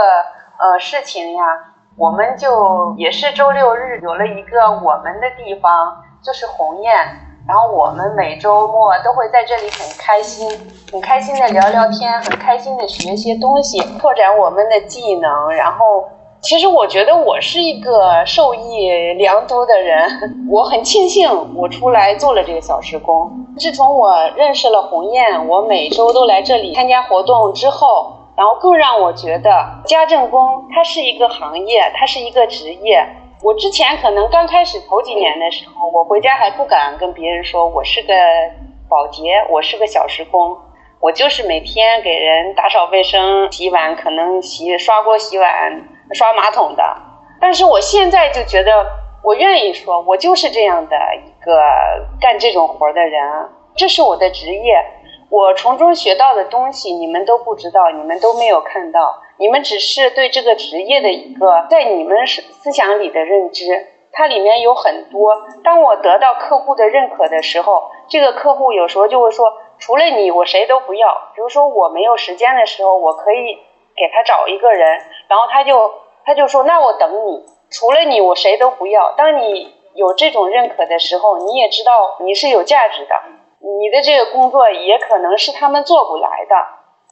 [0.60, 1.42] 呃事情呀。
[1.98, 6.94] 我们就也是周六日有了一个我们的地方，就是鸿雁。
[7.48, 10.48] 然后我们每周末都会在这里很开心，
[10.92, 15.50] 很开心的聊聊天，很开心的学一些东西，拓展我们的技能。
[15.52, 16.08] 然后，
[16.46, 23.28] 其实我觉得我是一个受益良多的人，我很庆幸我出来做了这个小时工。
[23.58, 28.12] 自从我认识了鸿雁，我每周都来这里参加活动之后。
[28.36, 33.04] 然后更让我觉得家政工它是一个行业，它是一个职业。
[33.42, 38.12] 我之前可能刚开始头几年的时候，我回家还不敢跟别人说我是个
[38.88, 40.56] 保洁，我是个小时工，
[41.00, 46.82] 我就是每天给人打扫卫生、洗碗，可能洗刷锅、洗碗、刷马桶的。
[47.40, 48.72] 但是我现在就觉得，
[49.22, 51.60] 我愿意说，我就是这样的一个
[52.20, 53.22] 干这种活的人，
[53.76, 54.84] 这是我的职业。
[55.28, 63.88] 我从中学到的东西，你们都不知道，你们都没有看到，你们只是对这个职业的一个在你们思思想里的认知。
[64.12, 65.36] 它里面有很多。
[65.62, 73.58] 当我得到客户的认可的时候，这个客户有时候就会说：“除了你，我谁都不要。”比如说我没有时间的时候，我可以
[73.94, 75.92] 给他找一个人，然后他就
[76.24, 77.44] 他就说：“那我等你。
[77.70, 83.14] 除了你，我谁都不要。”当你有这种认可的时候，你也知道你是有价值的。
[83.58, 86.54] 你的这个工作也可能是他们做不来的，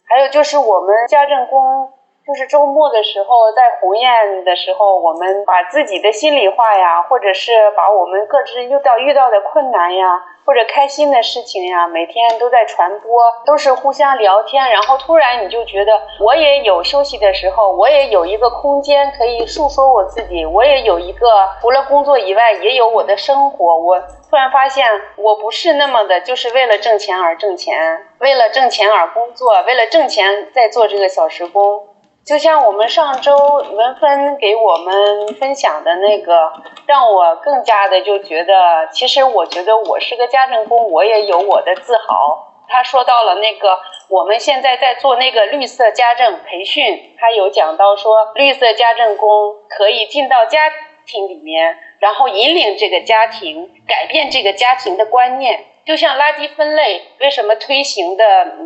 [0.08, 1.92] 还有就是我们家政工，
[2.26, 10.24] 就是周末的时候在鸿雁的时候，我们把自己的心里话呀，或者是把我们各自遇到遇到的困难呀。
[10.46, 21.26] 或者开心的事情呀，每天都在传播，都是互相聊天，然后突然你就觉得我也有休息的时候，我也有一个空间可以诉说我自己，我也有一个
[21.62, 23.78] 除了工作以外也有我的生活。
[23.78, 31.93] 我突然发现我不是那么的，就是为了挣钱而挣钱，为了挣钱而工作，为了挣钱在做这个小时工。
[32.24, 36.50] 就像我们上周文芬给我们分享的那个，
[36.86, 42.50] 让我更加的就觉得，其实我觉得我是个家政工，我也有我的自豪。
[42.66, 50.70] 他说到了那个，我们现在在做那个绿色家政培训，他有讲到说，绿色家政工可以进到家
[51.04, 55.66] 庭里面，然后引领这个家庭，改变这个家庭的观念。
[55.84, 58.24] 就像垃圾分类，为什么推行的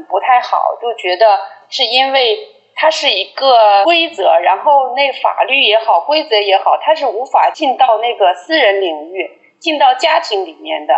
[0.09, 0.77] 不太好？
[0.81, 2.55] 就觉得是因为。
[2.81, 10.95] 它是一个规则，然后那法律也好，规则也好，它是无法进到那个私人领域，进到家庭里面的。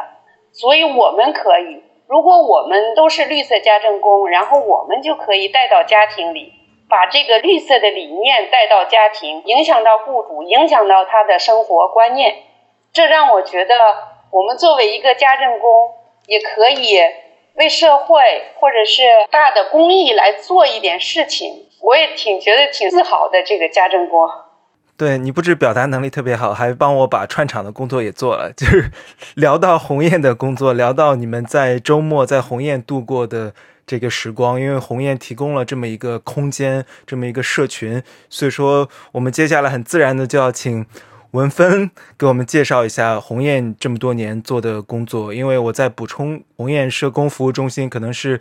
[0.53, 6.53] 所以我们可以，如果我们都是绿色家政工，然后我们就可以带到家庭里，
[6.87, 12.43] 把这个绿色的理念带到家庭，影响到雇主，影响到他的生活观念。
[12.93, 13.75] 这让我觉得，
[14.31, 15.71] 我们作为一个家政工，
[16.27, 16.99] 也可以
[17.55, 18.21] 为社会
[18.59, 21.69] 或者是大的公益来做一点事情。
[21.83, 24.29] 我也挺觉得挺自豪的，这个家政工。
[24.97, 28.53] 对你不止表达能力特别好，还帮我把串场的工作也做了。
[28.53, 28.91] 就是
[29.35, 33.55] 聊到鸿雁的工作，聊到你们在周末在鸿雁度过的
[33.87, 40.87] 这个时光，因为鸿雁提供了这么一个空间，这么一个社群，所以说我们接下来很自然的就要请。
[41.33, 48.39] 文芬给我们介绍一下鸿雁这么多年做的工作，因为我在补充，鸿雁社工服务中心可能是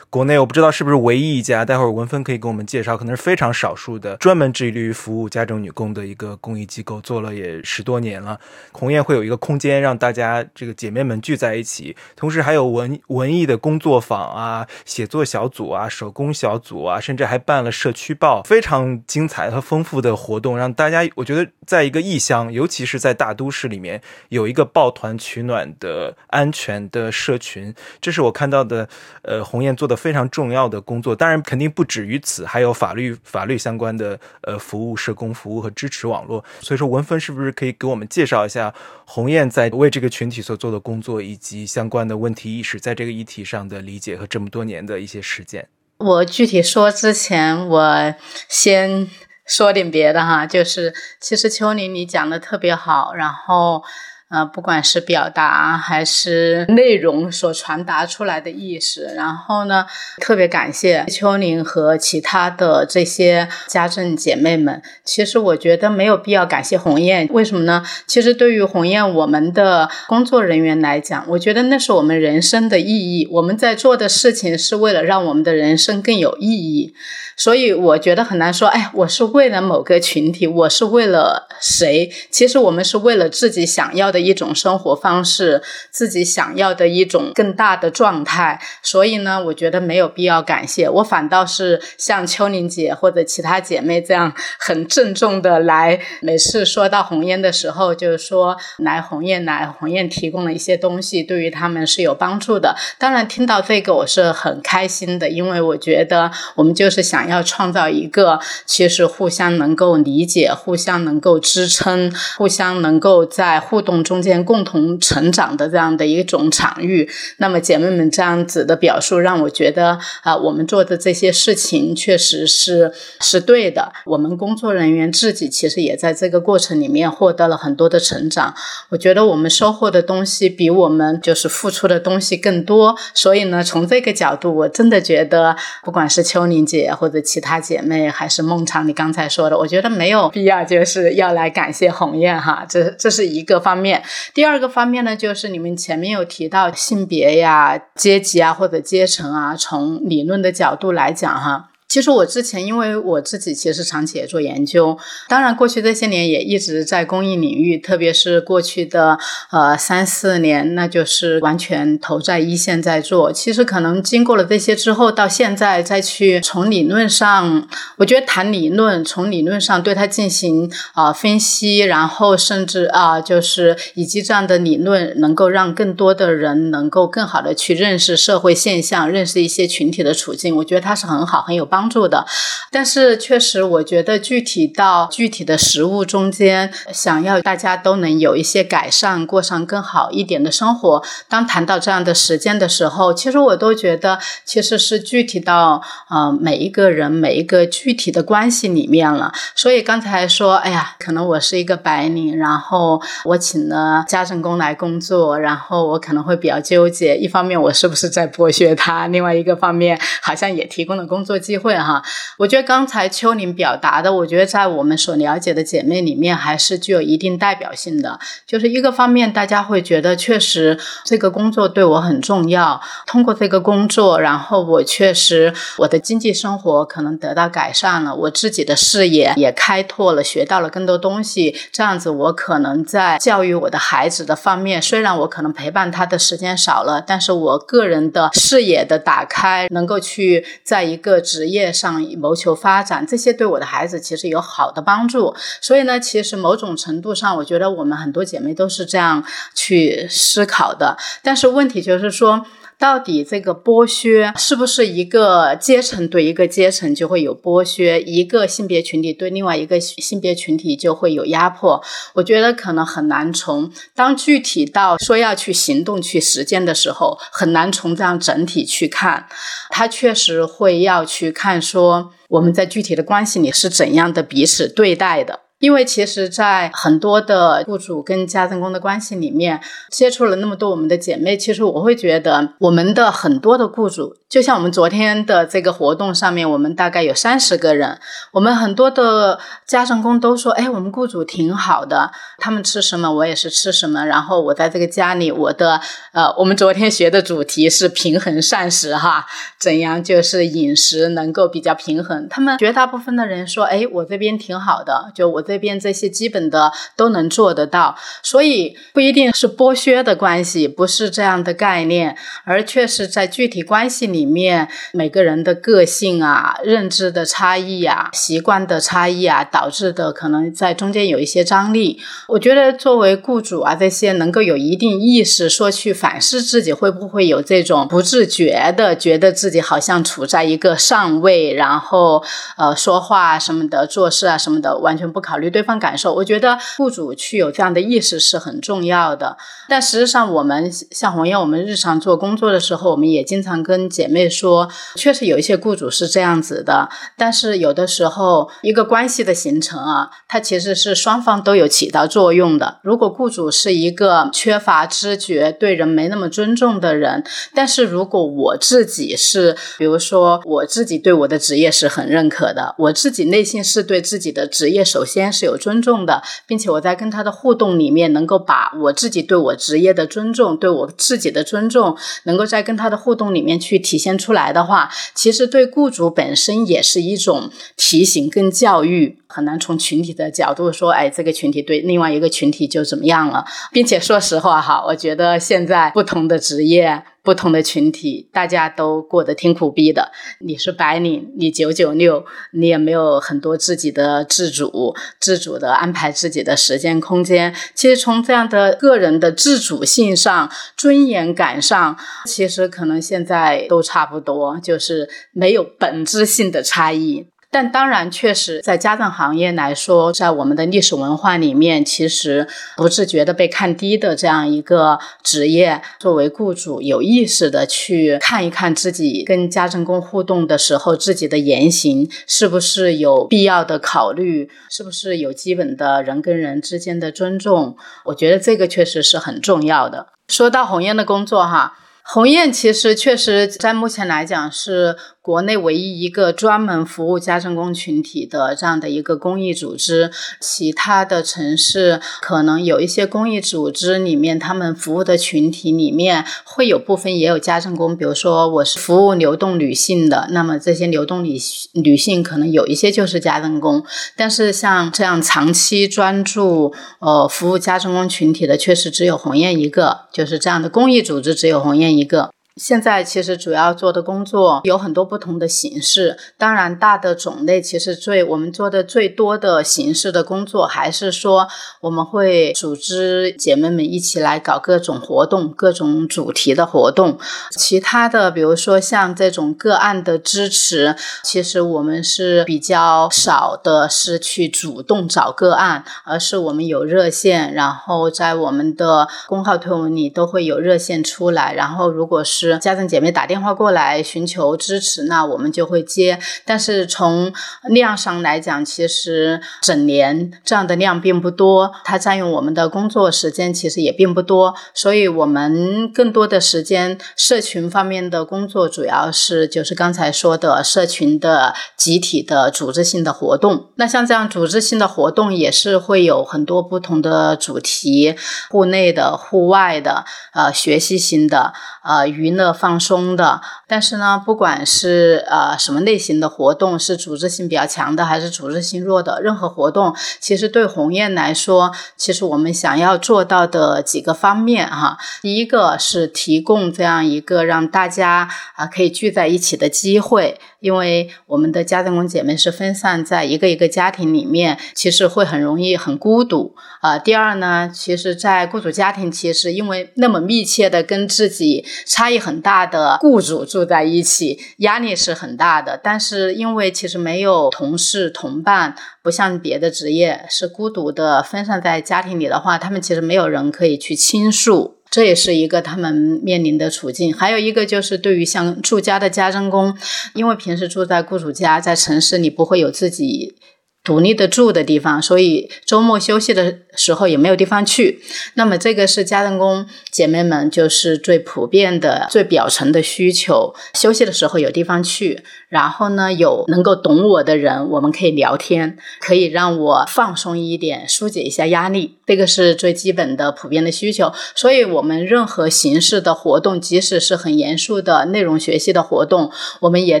[0.10, 8.38] 国内我不知道是不是唯一一家，待会儿文芬可以给我们介绍，可能是非常少数的专门致力于服务家政女工的一个公益机构，做了也十多年了。
[8.72, 22.52] 鸿雁会有一个空间让大家这个姐妹们聚在一起，同时还有文文艺的工作坊啊、写作小组啊、手工小组啊，甚至还办了社区报，非常精彩和丰富的活动，让大家我觉得在一个异乡。
[22.52, 28.88] 尤其是在大都市里面，有一个抱团取暖的安全的社群，这是我看到的。
[29.22, 36.42] 呃，鸿雁做的非常重要的工作，当然肯定不止于此，还有法律法律相关的呃服务、社工服务和支持网络。
[36.60, 38.72] 所以说，文芬是不是可以给我们介绍一下
[39.04, 45.68] 鸿雁在为这个群体所做的工作，以及相关的问题意识，在这个议题上的理解和这么多年的一些实践？
[45.98, 48.14] 我具体说之前，我
[48.48, 49.08] 先。
[49.50, 53.84] 说点别的哈，就是其实秋林你讲的特别好，然后。
[54.30, 59.86] 呃，不管是表达还是内容所传达出来的意思，然后呢，
[60.20, 64.80] 特别感谢秋玲和其他的这些家政姐妹们。
[65.04, 67.82] 其实我觉得没有必要感谢鸿雁，为什么呢？
[68.06, 73.28] 其实对于鸿雁我们的工作人员来讲，我觉得那是我们人生的意义。
[73.32, 76.94] 我们在做的事情是为了让我们的人生更有意义，
[77.36, 82.08] 所以我觉得很难说，哎，我是为了某个群体，我是为了谁？
[82.30, 84.19] 其实我们是为了自己想要的。
[84.20, 102.74] 一种生活方式，自己想要的一种更大的状态，所以呢，我觉得没有必要感谢我，反倒是像秋玲姐或者其他姐妹这样很郑重的来，每次说到红雁的时候，就是说来红雁来红雁提供了一些东西，对于他们是有帮助的。
[102.98, 114.00] 当然，听到这个我是很开心的，因为我觉得我们就是想要创造一个其实互相能够理解、互相能够支撑、互相能够在互动。
[114.02, 123.92] 中中间共同成长的这样的一种场域，那么姐妹们这样子的表述让我觉得啊，我们做的这些事情确实是是对的。
[124.06, 128.52] 我们工作人员自己其实也在这个过程里面获得了很多的成长。
[128.88, 132.96] 我觉得我们收获的东西比我们就是付出的东西更多。
[133.14, 135.54] 所以呢，从这个角度，我真的觉得，
[135.84, 143.99] 不管是秋玲姐或者其他姐妹，还是孟尝你刚才说的，我觉得没有必要就是要来感谢鸿雁哈，这这是一个方面。
[144.34, 151.69] 第二个方面呢，就是你们前面有提到性别呀、阶级啊或者阶层啊，从理论的角度来讲哈。
[151.90, 154.96] 其实我之前，因为我自己其实长期也做研究，
[155.28, 159.18] 当然过去这些年也一直在公益领域，特别是过去的
[159.50, 163.32] 呃三四年，那就是完全投在一线在做。
[163.32, 167.66] 其实可能经过了这些之后，到现在再去从理论上，
[167.96, 181.79] 我觉得谈理论，从理论上对它进行啊分析，然后甚至啊就是以及这样的理论能够让更多的人能够更好的去认识社会现象，认识一些群体的处境，我觉得它是很好，很有帮。
[181.80, 182.26] 帮助的，
[182.70, 191.02] 但是确实，我觉得具体到具体的实物中间，想要大家都能有一些改善，过上更好一点的生活。
[191.26, 199.32] 当谈到这样的时间的时候，其实我都觉得，其实是具体到呃每一个人每一个具体的关系里面了。
[199.54, 211.69] 所以刚才说，哎呀，可能我是一个白领，然后我请了家政工来工作，然后我可能会比较纠结，一方面我是不是在剥削他，另外一个方面好像也提供了工作机会。
[211.70, 212.02] 对哈，
[212.36, 218.18] 我觉得刚才秋玲表达的，我觉得在我们所了解的姐妹里面，还是具有一定代表性的。
[218.44, 222.80] 就是一个方面，大家会觉得确实这个工作对我很重要。
[223.06, 231.56] 通过这个工作，然后我确实我的经济生活可能得到改善了，我自己的视野也开拓了，学到了更多东西。
[231.70, 241.59] 这样子，我可能在教育我的孩子的方面，虽然我可能陪伴他的时间少了，但是我个人的视野的打开，能够去在一个职业。
[241.60, 245.34] 业上谋求发展，这些对我的孩子其实有好的帮助。
[245.60, 249.22] 所以呢，其实某种程度上，我觉得我们很多姐妹都是这样
[249.54, 250.96] 去思考的。
[251.22, 252.46] 但是问题就是说。
[252.80, 261.82] 到底这个剥削是不是一个阶层对一个阶层就会有剥削，一个性别群体对另外一个性别群体就会有压迫？
[262.14, 269.26] 我觉得可能很难从当具体到说要去行动去实践的时候，很难从这样整体去看。
[269.68, 275.40] 他确实会要去看说我们在具体的关系里是怎样的彼此对待的。
[275.60, 288.00] 因为其实，在很多的雇主跟家政工的关系里面，接触了那么多我们的姐妹，其实我会觉得，我们的很多的雇主，就像我们昨天的这个活动上面，我们大概有三十个人，
[288.32, 295.78] 我们很多的家政工都说，哎，我们雇主挺好的，他们吃什么我也是吃什么，然后我在这个家里，我的
[296.12, 299.26] 呃，我们昨天学的主题是平衡膳食哈，
[299.58, 305.44] 怎样就是饮食能够比较平衡，他们绝大部分的人说，哎，我这边挺好的，就我。
[305.50, 322.00] 这边这些基本的都能做得到，所以不一定是剥削的关系，不是这样的概念，而确实在具体关系里面，每个人的个性啊、认知的差异啊、习惯的差异啊，导致的可能在中间有一些张力。
[322.28, 332.22] 我觉得作为雇主啊，这些能够有一定意识，说去反思自己会不会有这种不自觉的觉得自己好像处在一个上位，然后
[332.56, 335.38] 呃说话什么的、做事啊什么的，完全不考。
[335.39, 339.36] 虑虑对方感受，我觉得雇主去有这样的意识是很重要的。
[339.68, 346.88] 但实际上，我们像红艳，我们日常做工作的时候，我们也经常跟姐妹说，确实有一些雇主是这样子的。
[347.16, 352.78] 但是有的时候，一个关系的形成啊，它其实是双方都有起到作用的。
[352.82, 357.24] 如果雇主是一个缺乏知觉、对人没那么尊重的人，
[357.54, 365.29] 但是如果我自己是，比如说我自己对我的职业是很认可的，我自己内心是对自己的职业首先。
[365.30, 379.18] 是有尊重的，并且我在跟他的互动里面，能够把我自己对我职业的尊重，对我自己的尊重，能够在跟他的互动里面去体现出来的话，其实对雇主本身也是一种提醒跟教育。
[379.32, 387.04] 很难从群体的角度说，哎，这个群体对另外一个群体就怎么样了，并且说实话哈，我觉得现在不同的职业。
[387.22, 390.10] 不同的群体，大家都过得挺苦逼的。
[390.40, 397.54] 你是白领，你九九六，你也没有很多自己的自主、自主的安排自己的时间空间。
[397.74, 401.96] 其实从这样的个人的自主性上、尊严感上，
[402.26, 407.26] 其实可能现在都差不多，就是没有本质性的差异。
[407.52, 412.46] 但当然，确实在家政行业来说，在我们的历史文化里面，其实
[412.76, 427.76] 不自觉的被看低的这样一个职业，作为雇主，有意识的去看一看自己跟家政工互动的时候，自己的言行是不是有必要的考虑，是不是有基本的人跟人之间的尊重？
[428.04, 430.06] 我觉得这个确实是很重要的。
[430.28, 431.76] 说到红艳的工作，哈。
[432.02, 440.10] 鸿雁其实确实在目前来讲是国内唯一一个专门服务家政工群体的这样的一个公益组织。
[440.40, 447.94] 其他的城市可能有一些公益组织里面，他们服务的群体里面会有部分也有家政工。
[447.94, 451.38] 比如说，我是服务流动女性的，那么这些流动女
[451.74, 453.84] 女性可能有一些就是家政工。
[454.16, 461.90] 但是像这样长期专注呃服务家政工群体的，确实只有鸿雁一个，就是这样的公益组织只有鸿雁。
[461.90, 462.30] 一个，
[462.60, 471.48] 现在其实主要做的工作有很多不同的形式，当然大的种类其实最我们做的最多的形式的工作，还是说
[471.80, 477.18] 我们会组织姐妹们一起来搞各种活动、各种主题的活动。
[477.56, 491.90] 其他的，比如说像这种个案的支持，其实我们是比较少的，是去主动找个案，而是我们有热线，然后在我们的公号推文里都会有热线出来，然后。
[491.90, 496.18] 如果是家政姐妹打电话过来寻求支持，那我们就会接。
[496.44, 497.32] 但是从
[497.68, 504.54] 量上来讲，其实整年这样的量并不多，它占用我们的工作时间其实也并不多。
[504.72, 513.70] 所以，我们更多的时间，社群方面的工作主要是就是刚才说的社群的集体的组织性的活动。
[513.76, 518.14] 那像这样组织性的活动，也是会有很多不同的主题，
[518.50, 521.52] 户内的、户外的，呃，学习型的。
[521.82, 540.40] 呃，娱乐放松的，但是呢，不管是呃什么类型的活动，是组织性比较强的，还是组织性弱的，任何活动，其实对鸿雁来说，其实我们想要做到的几个方面哈，第一个是提供这样一个让大家啊可以聚在一起的机会。
[540.60, 546.98] 因为我们的家政工姐妹是分散在一个一个家庭里面，其实会很容易很孤独啊。
[546.98, 555.80] 第二呢，其实，在雇主家庭，其实因为那么密切的跟自己差异很大的雇主住在一起，压力是很大的。
[555.82, 564.79] 但是因为其实没有同事同伴，不像别的职业是孤独的分散在家庭里的话，他们其实没有人可以去倾诉。
[564.90, 569.76] 这也是一个他们面临的处境，还有一个就是对于像住家的家政工，
[570.14, 573.36] 因为平时住在雇主家，在城市里不会有自己
[573.84, 576.58] 独立的住的地方，所以周末休息的。
[576.76, 578.00] 时候也没有地方去，
[578.34, 583.52] 那么这个是家政工姐妹们就是最普遍的、最表层的需求。
[583.74, 591.96] 休息的时候有地方去，然后呢有能够懂我的人，我们可以聊天，可以让我放松一点，疏解一下压力。
[592.06, 594.12] 这个是最基本的、普遍的需求。
[594.34, 599.30] 所以，我们任何形式的活动，即使是很严肃的内容学习的活动，
[599.60, 600.00] 我们也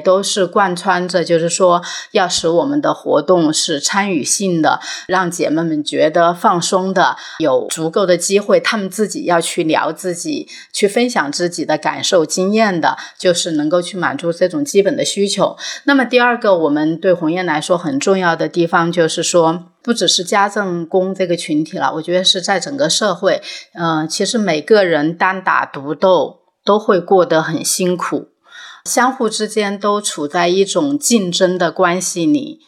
[0.00, 1.82] 都是贯穿着，就是说
[2.12, 6.60] 要使我们的活动是参与性的，让姐妹们觉得放。
[6.62, 15.39] 松的有足够的机会，她们自己要去聊自己，去分享自己的感受经验的，就是能够去满足这种基本的需求。
[15.84, 23.42] 那么第二个，我们对红艳来说很重要的地方，就是说，不只是家政工这个群体了，我觉得是在整个社会，
[23.74, 28.28] 嗯，其实每个人单打独斗都会过得很辛苦，
[28.84, 32.60] 相互之间都处在一种竞争的关系里，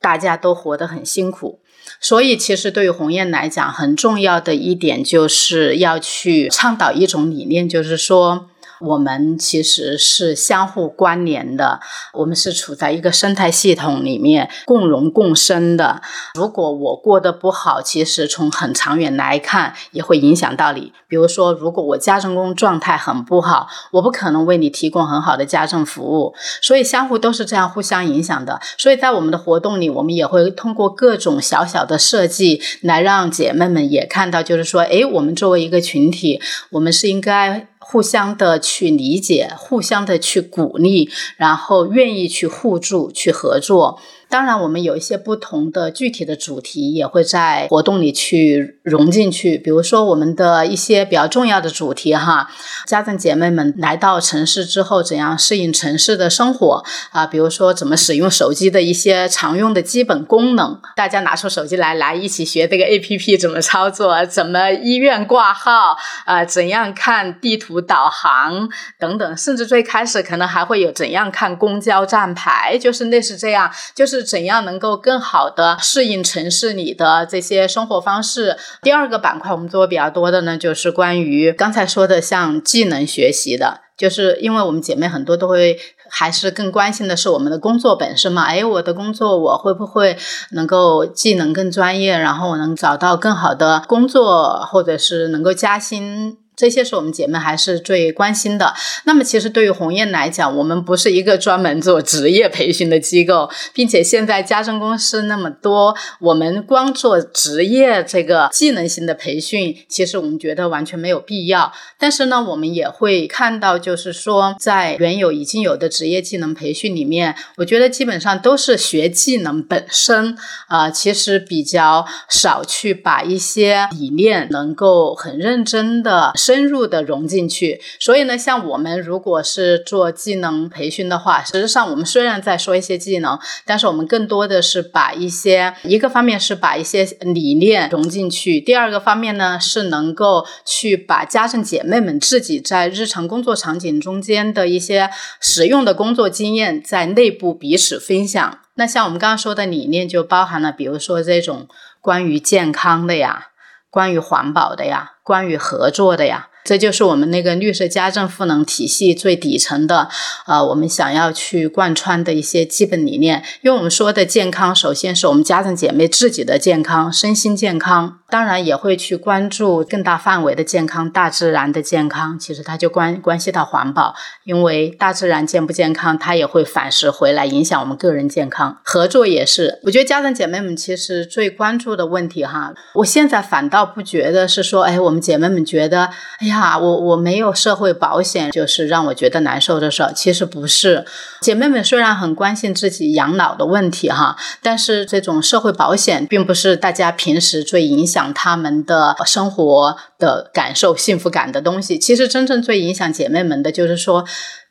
[0.00, 1.60] 大家都活得很辛苦。
[2.00, 8.48] 所以，其实对于鸿雁来讲，很重要的一点就是要去倡导一种理念，就是说。
[8.84, 11.80] 我们其实是相互关联的，
[12.12, 16.02] 我们是处在一个生态系统里面共荣共生的。
[16.34, 20.92] 如果我过得不好，其实从很长远来看也会影响到你。
[21.08, 26.34] 比如说，如果我家政工状态很不好，我不可能为你提供很好的家政服务。
[26.60, 28.60] 所以，相互都是这样互相影响的。
[28.76, 37.68] 所以在我们的活动里，我们也会通过各种小小的设计来让姐妹们也看到，就是说，诶，我们作为一个群体，我们是应该。
[37.86, 44.00] 互相的去理解，互相的去鼓励，然后愿意去互助、去合作。
[44.28, 49.56] 当然，我们有一些不同的具体的主题也会在活动里去融进去。
[49.56, 52.50] 比如说，我们的一些比较重要的主题哈，
[52.86, 57.24] 家政姐妹们来到城市之后，怎样适应城市的生活啊？
[57.26, 66.44] 比如说，怎么使用手机的一些常用的基本功能，大家拿出手机来，来一起学这个 A P P 怎么操作，怎么医院挂号啊？
[66.44, 68.68] 怎样看地图导航
[68.98, 74.13] 等等，甚至最开始可能还会有怎样看公交站牌，就是类似这样，就是。
[74.14, 78.56] 是怎样能够更好的适应城市里的这些生活方式？
[78.80, 85.76] 第二个板块我们做的比较多的呢，就是关于刚才说的像技能学习的，就是因为我们姐妹很多都会
[86.08, 88.44] 还是更关心的是我们的工作本身嘛。
[88.44, 90.16] 哎，我的工作我会不会
[90.52, 96.38] 能够技能更专业，然后我能找到更好的工作，或者是能够加薪？
[96.56, 98.74] 这些是我们姐妹还是最关心的。
[99.04, 111.72] 那么，其实对于鸿雁来讲，我们不是一个专门做职业培训的机构，并且现在家政公司那么多，我们光做职业这个技能型的培训，其实我们觉得完全没有必要。
[111.98, 120.36] 但是呢，我们也会看到，就是说，在原有已经有的职业技能培训里面，我觉得基本上都是学技能本身
[120.68, 126.32] 啊，其实比较少去把一些理念能够很认真的。
[126.44, 145.08] 深入的融进去，所以呢，像我们如果是做技能培训的话，实际上我们虽然在说一些技能，但是我们更多的是把一些一个方面是把一些理念融进去，第二个方面呢是能够去把家政姐妹们自己在日常工作场景中间的一些
[145.40, 148.58] 实用的工作经验在内部彼此分享。
[148.74, 151.66] 那像我们刚刚说的理念，就包含了比如说这种
[152.02, 153.48] 关于健康的呀。
[153.94, 156.50] 关于环保的呀，关于合作的呀。
[156.64, 160.08] 这就是我们那个绿色家政赋能体系最底层的，
[160.46, 163.44] 呃，我们想要去贯穿的一些基本理念。
[163.60, 172.38] 因为我们说的健康，首先是我们家政姐妹自己的健康，身心健康，当然也会去关注更大范围的健康，大自然的健康。
[172.38, 178.78] 其实它就关关系到环保，因为大自然健不健康，它也会反噬回来影响我们个人健康。
[178.82, 186.08] 合作也是，我觉得家政姐妹们其实最关注的问题哈，我现在反倒不觉得是说，哎，我们姐妹们觉得，
[186.38, 186.53] 哎呀。
[186.54, 190.12] 哈，我我没有社会保险，就是让我觉得难受的事儿。
[190.14, 191.04] 其实不是，
[191.40, 201.98] 姐妹们虽然很关心自己养老的问题哈，但是这种社会保险并不是大家平时最影响他们的生活的感受、幸福感的东西。
[201.98, 204.24] 其实真正最影响姐妹们的就是说。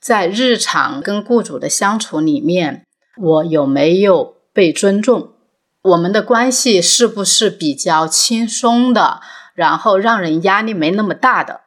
[0.04, 2.84] 在日常跟雇主的相处里面，
[3.22, 5.30] 我有没有被尊重？
[5.82, 9.22] 我们的关系是不是比较轻松的？
[9.56, 11.62] 然后让人压力没那么大的？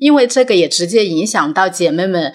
[0.00, 2.32] 因为这个也直接影响到姐妹们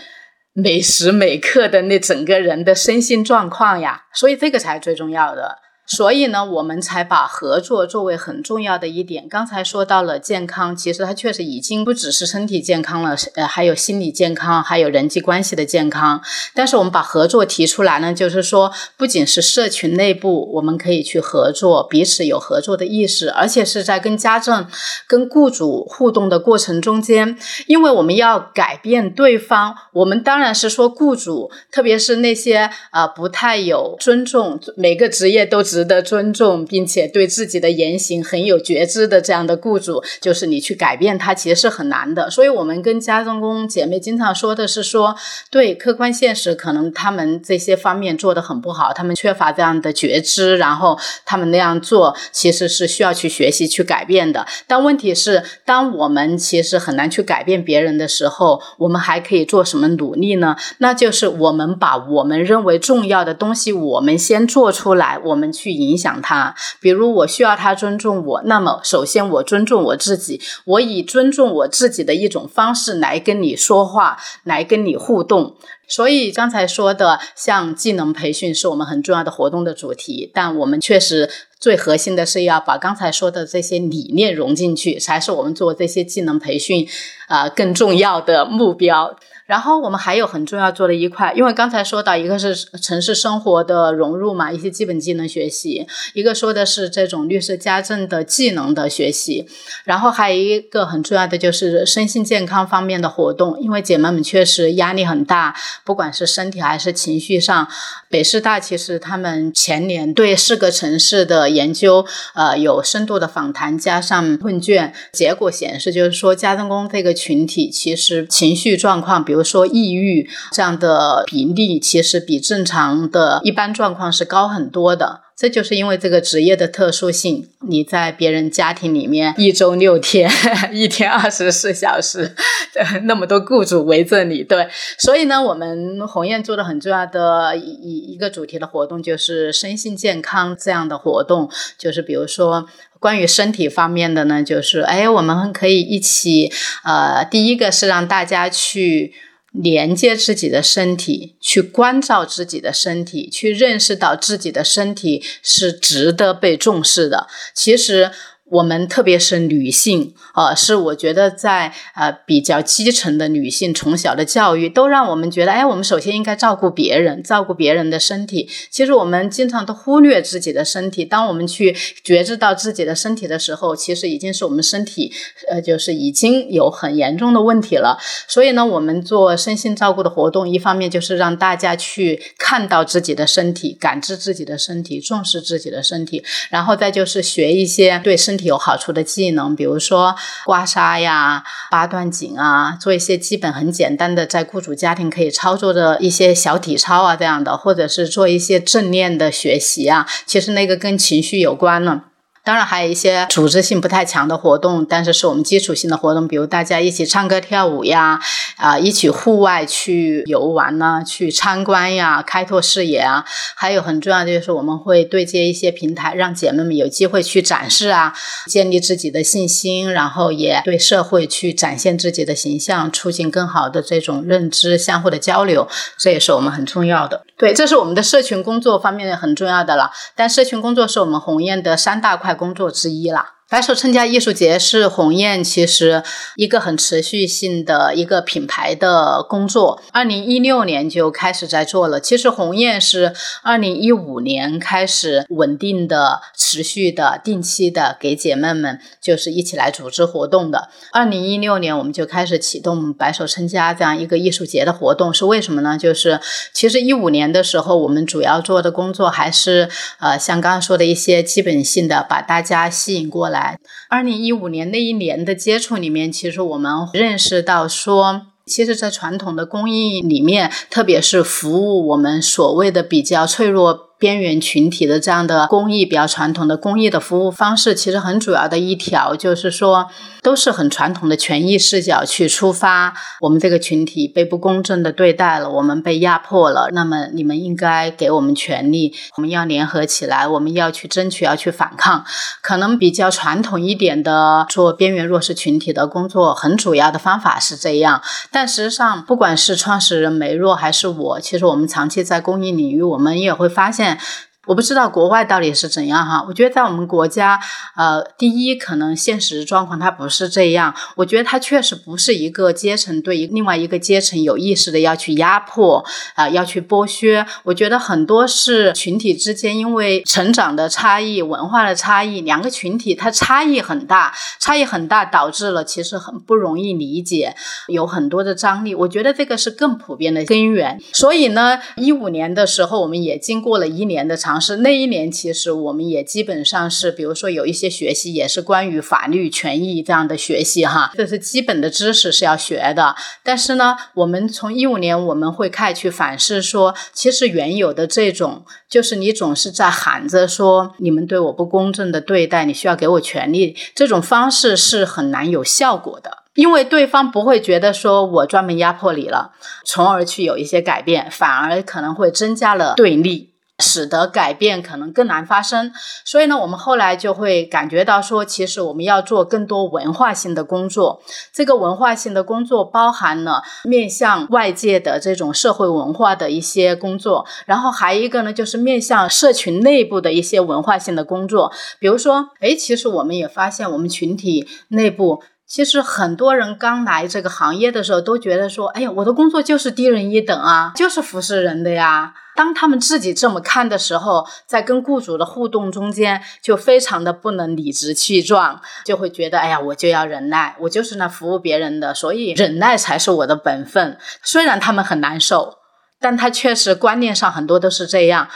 [0.53, 5.57] 每时每刻的那整个人的身心状况呀，所以这个才是最重要的。
[5.87, 9.29] 所以呢，我们才把合作作为很重要的一点。
[9.29, 16.19] 刚才说到了健康，其实它确实已经不只是身体健康了，呃，还有心理健康，还有人际关系的健康。
[16.55, 24.65] 但是我们把合作提出来呢，就是说，不仅是社群内部我们可以去合作，彼此有合作的意识，而且是在跟家政、
[25.07, 29.75] 跟雇主互动的过程中间，因为我们要改变对方。
[29.93, 35.63] 我们当然是说雇主，特别是那些啊不太有尊重，每个职业都。
[35.75, 42.29] 值得尊重，并且对自己的言行很有觉知的这样的雇主，就是你去改变他，其实是很难的。
[42.29, 45.13] 所以，我们跟家政工姐妹经常说的是说，
[45.51, 54.47] 对客观现实，可能他们这些方面做的很不好，他们缺乏这样的觉知，然后他们那样做其实是需要去学习、去改变的。
[54.67, 60.55] 但问题是，当我们其实很难去改变别人的时候，我们还可以做什么努力呢？
[60.77, 65.64] 那就是我们把我们认为重要的东西，我们先做出来，我们去。
[65.65, 75.55] 去影响他，比如我需要他尊重我，那么首先我尊重我自己，我以尊重我自己的一种方式来跟你说话，来跟你互动。
[75.87, 86.87] 所以刚才说的像技能培训是我们很重要的活动的主题，但我们确实最核心的是要把刚才说的这些理念融进去，才是我们做这些技能培训
[87.27, 89.15] 啊更重要的目标。
[89.45, 95.85] 然后我们还有很重要做的一块，因为刚才说到一个是城市生活的融入嘛，一些基本技能学习；
[96.15, 99.47] 一个说的是这种绿色家政的技能的学习。
[99.83, 107.67] 然后还有一个很重要的就是身心健康方面的活动，因为姐妹们确实压力很大，不管是身体还是情绪上。
[108.09, 119.34] 北师大其实他们前年对四个城市的研究，呃，有深度的访谈加上问卷，结果显示就是说家政工这个群体其实情绪状况比。
[119.35, 125.23] 比如说抑郁这样的比例，其实比正常的一般状况是高很多的。
[125.35, 127.49] 这就是因为这个职业的特殊性。
[127.67, 130.31] 你在别人家庭里面一周六天，
[130.71, 132.33] 一天二十四小时，
[133.03, 134.69] 那么多雇主围着你，对。
[134.97, 141.49] 所以呢，我们鸿雁做的很重要的一一个主题的活动，就是身心健康这样的活动。
[141.77, 142.65] 就是比如说
[143.05, 146.51] 关于身体方面的呢，就是哎，我们可以一起，
[146.83, 149.13] 呃，第一个是让大家去。
[149.57, 157.27] 连接自己的身体，去关照自己的身体，去认识到自己的身体是值得被重视的。
[157.53, 158.11] 其实。
[158.51, 168.47] 我们特别是女性，呃，是我觉得在呃比较基层的女性从小的教育，都让我们觉得，哎，我们首先应该照顾别人，照顾别人的身体。
[168.69, 171.03] 其实我们经常都忽略自己的身体。
[171.03, 175.11] 当我们去觉知到自己的身体的时候，其实已经是我们身体，
[175.49, 177.97] 呃，就是已经有很严重的问题了。
[178.27, 188.35] 所以呢，我们做身心照顾的活动，一方面就是让大家去看到自己的身体，感知自己的身体，重视自己的身体，然后再就是学一些对身。
[188.35, 190.13] 身体有好处的技能，比如说
[190.45, 202.03] 刮痧呀、八段锦啊，做一些基本很简单的在雇主家庭可以操作的一些小体操啊，这样的，或者是做一些正念的学习啊，其实那个跟情绪有关了。
[202.45, 208.19] 当然还有一些组织性不太强的活动，但是是我们基础性的活动，比如大家一起唱歌跳舞呀，
[208.57, 213.25] 啊，一起户外去游玩呢，去参观呀，开拓视野啊。
[213.55, 218.13] 还有很重要的就是我们会对接一些平台，让姐妹们有机会去展示啊，
[218.45, 225.67] 建立自己的信心，然后也对社会去展现自己的形象，促进更好的这种认知、相互的交流，
[225.97, 227.23] 这也是我们很重要的。
[227.37, 229.91] 对，这是我们的社群工作方面很重要的了。
[230.15, 233.34] 但社群工作是我们鸿雁的三大块工作之一啦。
[233.55, 236.03] 白手称家艺术节是鸿雁其实
[236.35, 242.01] 一个很持续性的一个品牌的工作，二零一六年就开始在做了。
[242.01, 250.67] 其实鸿雁是二零一五年开始稳定的、持续的、定期的给姐妹们就是一起来组织活动的。
[250.91, 255.77] 二零一六年我们就开始启动白手称家这样一个艺术节的活动，是为什么呢？
[255.77, 256.19] 就是
[256.51, 259.69] 其实一五年的时候，我们主要做的工作还是
[260.01, 263.44] 呃像刚刚说的一些基本性的，把大家吸引过来。
[263.45, 273.94] 来，二零一五年那一年的接触里面，其实我们认识到说，其实，在传统的工艺里面，特别是服务我们所谓的比较脆弱。
[273.97, 279.87] 边缘群体的这样的公益，比较传统的公益的服务方式，其实很主要的一条就是说，
[280.21, 282.93] 都是很传统的权益视角去出发。
[283.21, 292.03] 我们这个群体被不公正的对待了，我们被压迫了，那么你们应该给我们权利，我们要联合起来，我们要去争取，要去反抗。
[292.41, 298.01] 可能比较传统一点的做边缘弱势群体的工作，很主要的方法是这样。
[298.29, 303.84] 但实际上，不管是创始人梅若还是我，其实我们长期在公益领域，我们也会发现。
[303.85, 303.97] 네.
[304.45, 307.39] 我不知道国外到底是怎样哈，我觉得在我们国家，
[307.75, 315.83] 呃，第一可能现实状况它不是这样，我觉得它确实不是一个阶层对于另外一个阶层有意识的要去压迫
[316.13, 317.25] 啊，要去剥削。
[317.43, 327.35] 我觉得很多是群体之间因为成长的差异、文化的差异，两个群体它差异很大，差异很大导致了其实很不容易理解，
[327.67, 328.75] 有很多的张力。
[328.75, 330.79] 我觉得这个是更普遍的根源。
[330.93, 334.34] 所以呢，一五年的时候，我们也经过了一年的长。
[334.39, 342.95] 是那一年，其实我们也基本上是，比如说有一些学习也是关于法律权益这样的学习哈，这是基本的知识是要学的。
[343.23, 359.31] 但是呢，我们从一五年我们会开始去反思说，其实原有的这种，就是你总是在喊着说你们对我不公正的对待，你需要给我权利，这种方式是很难有效果的，因为对方不会觉得说我专门压迫你了，
[359.65, 363.34] 从而去有一些改变，反而可能会增加了对立。
[363.59, 365.71] 使得改变可能更难发生，
[366.03, 371.01] 所以呢，我们后来就会感觉到说，其实我们要做更多文化性的工作。
[371.31, 381.53] 这个文化性的工作包含了面向外界的这种社会文化的一些工作，然后还一个呢，就是面向社群内部的一些文化性的工作。
[381.79, 392.15] 比如说，哎，其实我们也发现，我们群体内部其实很多人刚来这个行业的时候都觉得说，哎呀，我的工作就是低人一等啊，就是服侍人的呀。
[392.35, 403.97] 当他们自己这么看的时候，在跟雇主的互动中间，就非常的不能理直气壮，就会觉得，哎呀，我就要忍耐，我就是来服务别人的，所以忍耐才是我的本分。
[404.21, 405.59] 虽然他们很难受，
[405.99, 408.27] 但他确实观念上很多都是这样。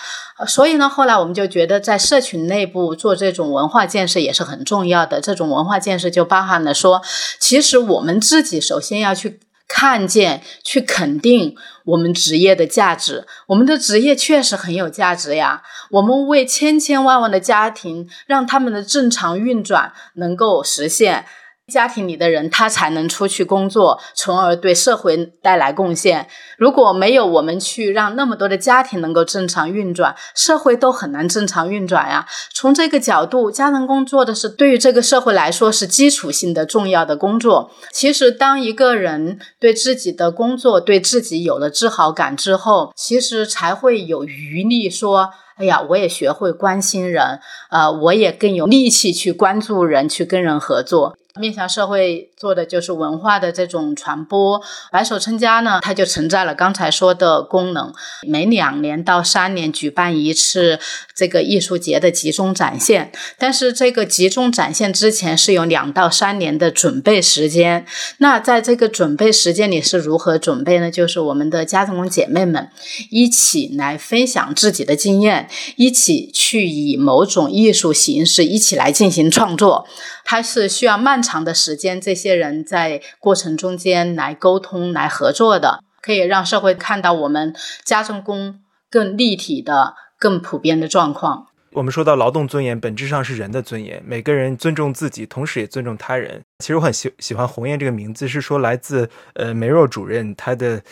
[0.48, 5.20] 所以呢，后来我们就觉得，在社群内部做这种文化建设也是很重要的。
[5.20, 7.02] 这种文化建设就包含了说，
[7.38, 9.42] 其实我们自己首先要去。
[9.70, 11.56] 看见，去肯定
[11.86, 13.26] 我们职业的价值。
[13.48, 15.62] 我们的职业确实很有价值呀。
[15.92, 21.26] 我们为千千万万的家庭，让他们的正常运转能够实现。
[21.70, 26.28] 家庭里的人，他才能出去工作，从而对社会带来贡献。
[26.58, 32.26] 如果没有我们去让那么多的家庭能够正常运转，社会都很难正常运转呀。
[32.52, 37.72] 从这个角度，家庭工作的是对于这个社会来说是基础性的重要的工作。
[37.92, 47.40] 其实，当一个人对自己的工作、对自己有了自豪感之后，其实才会有余力说：“哎呀，我也学会关心人，
[47.70, 54.62] 呃，我也更有力气去关注人，去跟人合作。”面向社会做的就是文化的这种传播。
[54.92, 57.94] 白手撑家呢，它就承载了刚才说的功能。
[58.28, 60.80] 每两年到三年举办一次
[61.16, 67.86] 这个艺术节的集中展现，但是这个集中展现之前是有两到三年的准备时间。
[68.18, 70.92] 那在这个准备时间里是如何准备呢？
[70.92, 72.70] 就是我们的家政工姐妹们
[73.10, 79.88] 一起来分享自己的经验，一起去以某种艺术形式一起来进行创作。
[80.32, 88.60] 它是需要漫长的时间，这些人在过程中间来沟通、来合作的，可以让社会看到我们家政工
[88.92, 91.48] 更立体的、更普遍的状况。
[91.72, 96.44] 我们说到劳动尊严，本质上是人的尊严，每个人尊重自己，同时也尊重他人。
[96.60, 100.84] 其实我很喜喜欢“鸿雁”这个名字，是说来自呃梅若主任他的。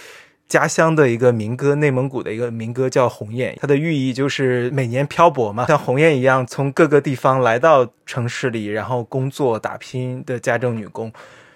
[0.47, 11.11] 家乡的一个民歌，内蒙古的一个民歌叫《鸿雁》，它的寓意就是每年漂泊嘛，像鸿雁一样从各个地方来到城市里，然后工作打拼的家政女工。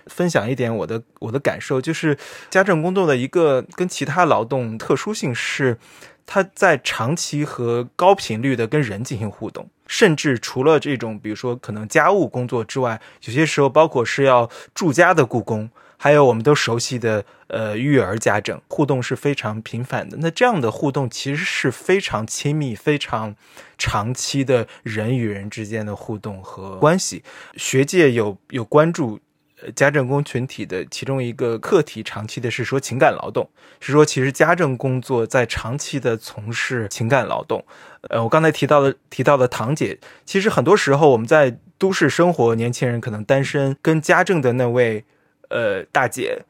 [0.07, 2.17] 分享一点我的我的感受，就是
[2.49, 5.77] 家政工作的一个跟其他劳动特殊性是，
[6.25, 15.69] 它在长期和高频率的跟人进行互动，甚至除了这种比如说可能家务工作之外，有些时候包括是要住家的雇工。
[16.03, 23.35] 还有我们都熟悉的呃育儿家政互动是非常频繁的，那这样的互动其实是非常亲密、非常
[23.77, 27.21] 长期的人与人之间的互动和关系。
[27.55, 29.19] 学界有有关注
[29.75, 33.47] 家政工群体的其中一个课题，长期的是说情感劳动，
[33.79, 37.63] 是说其实家政工作在长期的从事情感劳动。
[38.09, 45.05] 呃，我刚才提到的提到的堂姐，其实很多时候我们在都市生活，年轻人可能单身，跟家政的那位。
[45.51, 46.43] 呃，大姐，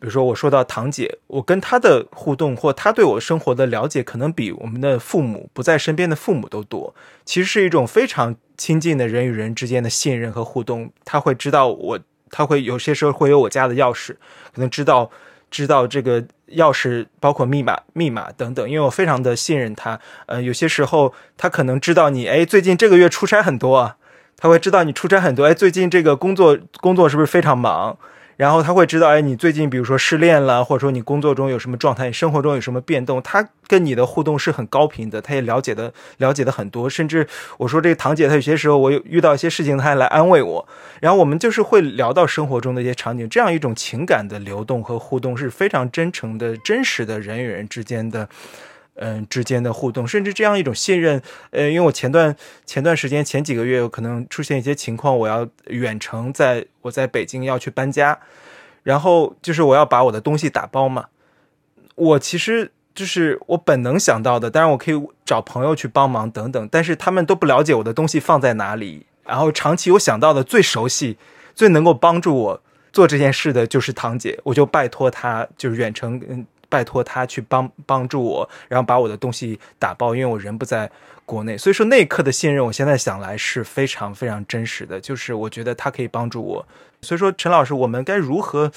[0.00, 6.94] 比如说我说到堂姐，我跟她的互动或她对我生活的了解，可能比我们的父母不在身边的父母都多。
[7.24, 10.90] 其实是一种非常亲近的人与人之间的信任和互动。
[11.04, 14.16] 他会知道我，他会有些时候会有我家的钥匙，
[14.52, 15.10] 可能知道
[15.50, 16.22] 知道这个
[16.56, 20.00] 钥匙包括密码、密码等等，因为我非常的信任他。
[20.26, 23.96] 呃，有些时候他可能知道你，哎，最近这个月出差很多啊，
[24.36, 27.96] 他会知道你出差很多，哎，最近这个工作工作是不是非常忙？
[28.40, 36.88] 然后他会知道，哎，你最近比如说失恋了，或者说你工作中有什么状态，生活中有什么变动，他跟你的互动是很高频的，他也了解的 了解的很多。
[36.88, 37.28] 甚至
[37.58, 40.66] 我说这个堂姐，她有些时候我有遇到一些事情，她还来安慰我。
[41.02, 48.26] 然后我们就是会聊到生活中的一些场景，这样一种情感的流动和互动是非常真诚的、真实的人与人之间的。
[48.96, 52.36] 嗯，之间的互动，甚至这样一种信任，呃，因为我前段
[52.66, 58.18] 前段时间前几个月可能出现一些情况，我要远程，在我在北京要去搬家，
[58.82, 61.06] 然后就是我要把我的东西打包嘛，
[61.94, 71.16] 我其实就是我本能想到的，当然我可以找朋友去帮忙等等，但是他们都不了解我的东西放在哪里，然后长期我想到的最熟悉、
[71.54, 72.62] 最能够帮助我
[72.92, 76.46] 做这件事的就是堂姐，我就拜托她，就是远程嗯。
[76.70, 80.90] 拜托他去帮帮助我，然后把我的东西打包，因为我人不在
[81.26, 84.98] 国内，所以说那一刻的信任，我现在想来是非常非常真实的。
[84.98, 86.66] 就是我觉得他可以帮助我，
[87.02, 88.72] 所以说陈老师，我们该如何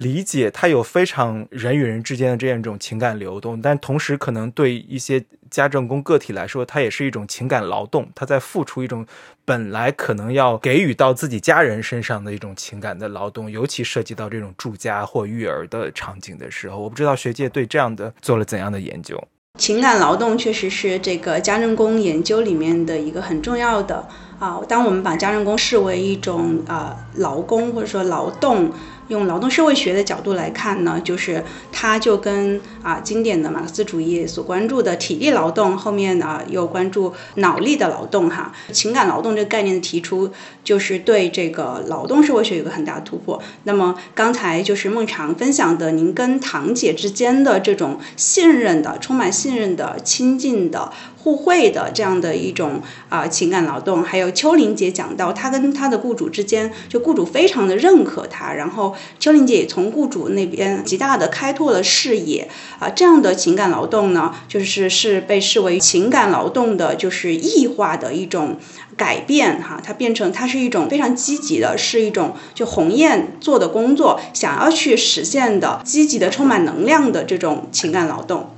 [0.00, 9.06] 理解他有非常人与人之间的这样一种情感流动，但同时可能对一些家政工个体来说，它也是一种情感劳动，他在付出一种。
[9.42, 19.20] 本来可能要给予到自己家人身上的一种情感的劳动，尤其涉及到这种住家或育儿的场景的时候，我不知道学界对这样的做了怎样的研究。
[19.58, 24.06] 情感劳动确实是这个家政工研究里面的一个很重要的
[24.38, 24.60] 啊。
[24.68, 28.70] 当我们把家政工视为一种啊劳工或者说劳动。
[29.10, 40.30] 用劳动社会学的角度来看呢，就是它就跟啊经典的马克思主义所关注的体力劳动后面呢又关注脑力的劳动哈，情感劳动这个概念的提出，
[40.64, 43.42] 就是对这个劳动社会学有个很大的突破。
[43.64, 50.90] 那么刚才就是孟尝分享的，您跟堂姐之间的这种信任的、充满信任的、亲近的。
[51.22, 52.80] 互惠的这样的一种
[53.10, 62.48] 啊情感劳动，还有秋玲姐讲到，她跟她的雇主之间，就雇主非常的认可她，然后秋玲姐从雇主那边极大的开拓了视野
[62.78, 68.56] 啊，这样的情感劳动呢，就是是被视为情感劳动的，就是异化的一种
[68.96, 78.50] 改变哈，它变成它是一种非常积极的，是一种就鸿雁做的工作，想要去实现的积极的、充满能量的这种情感劳动。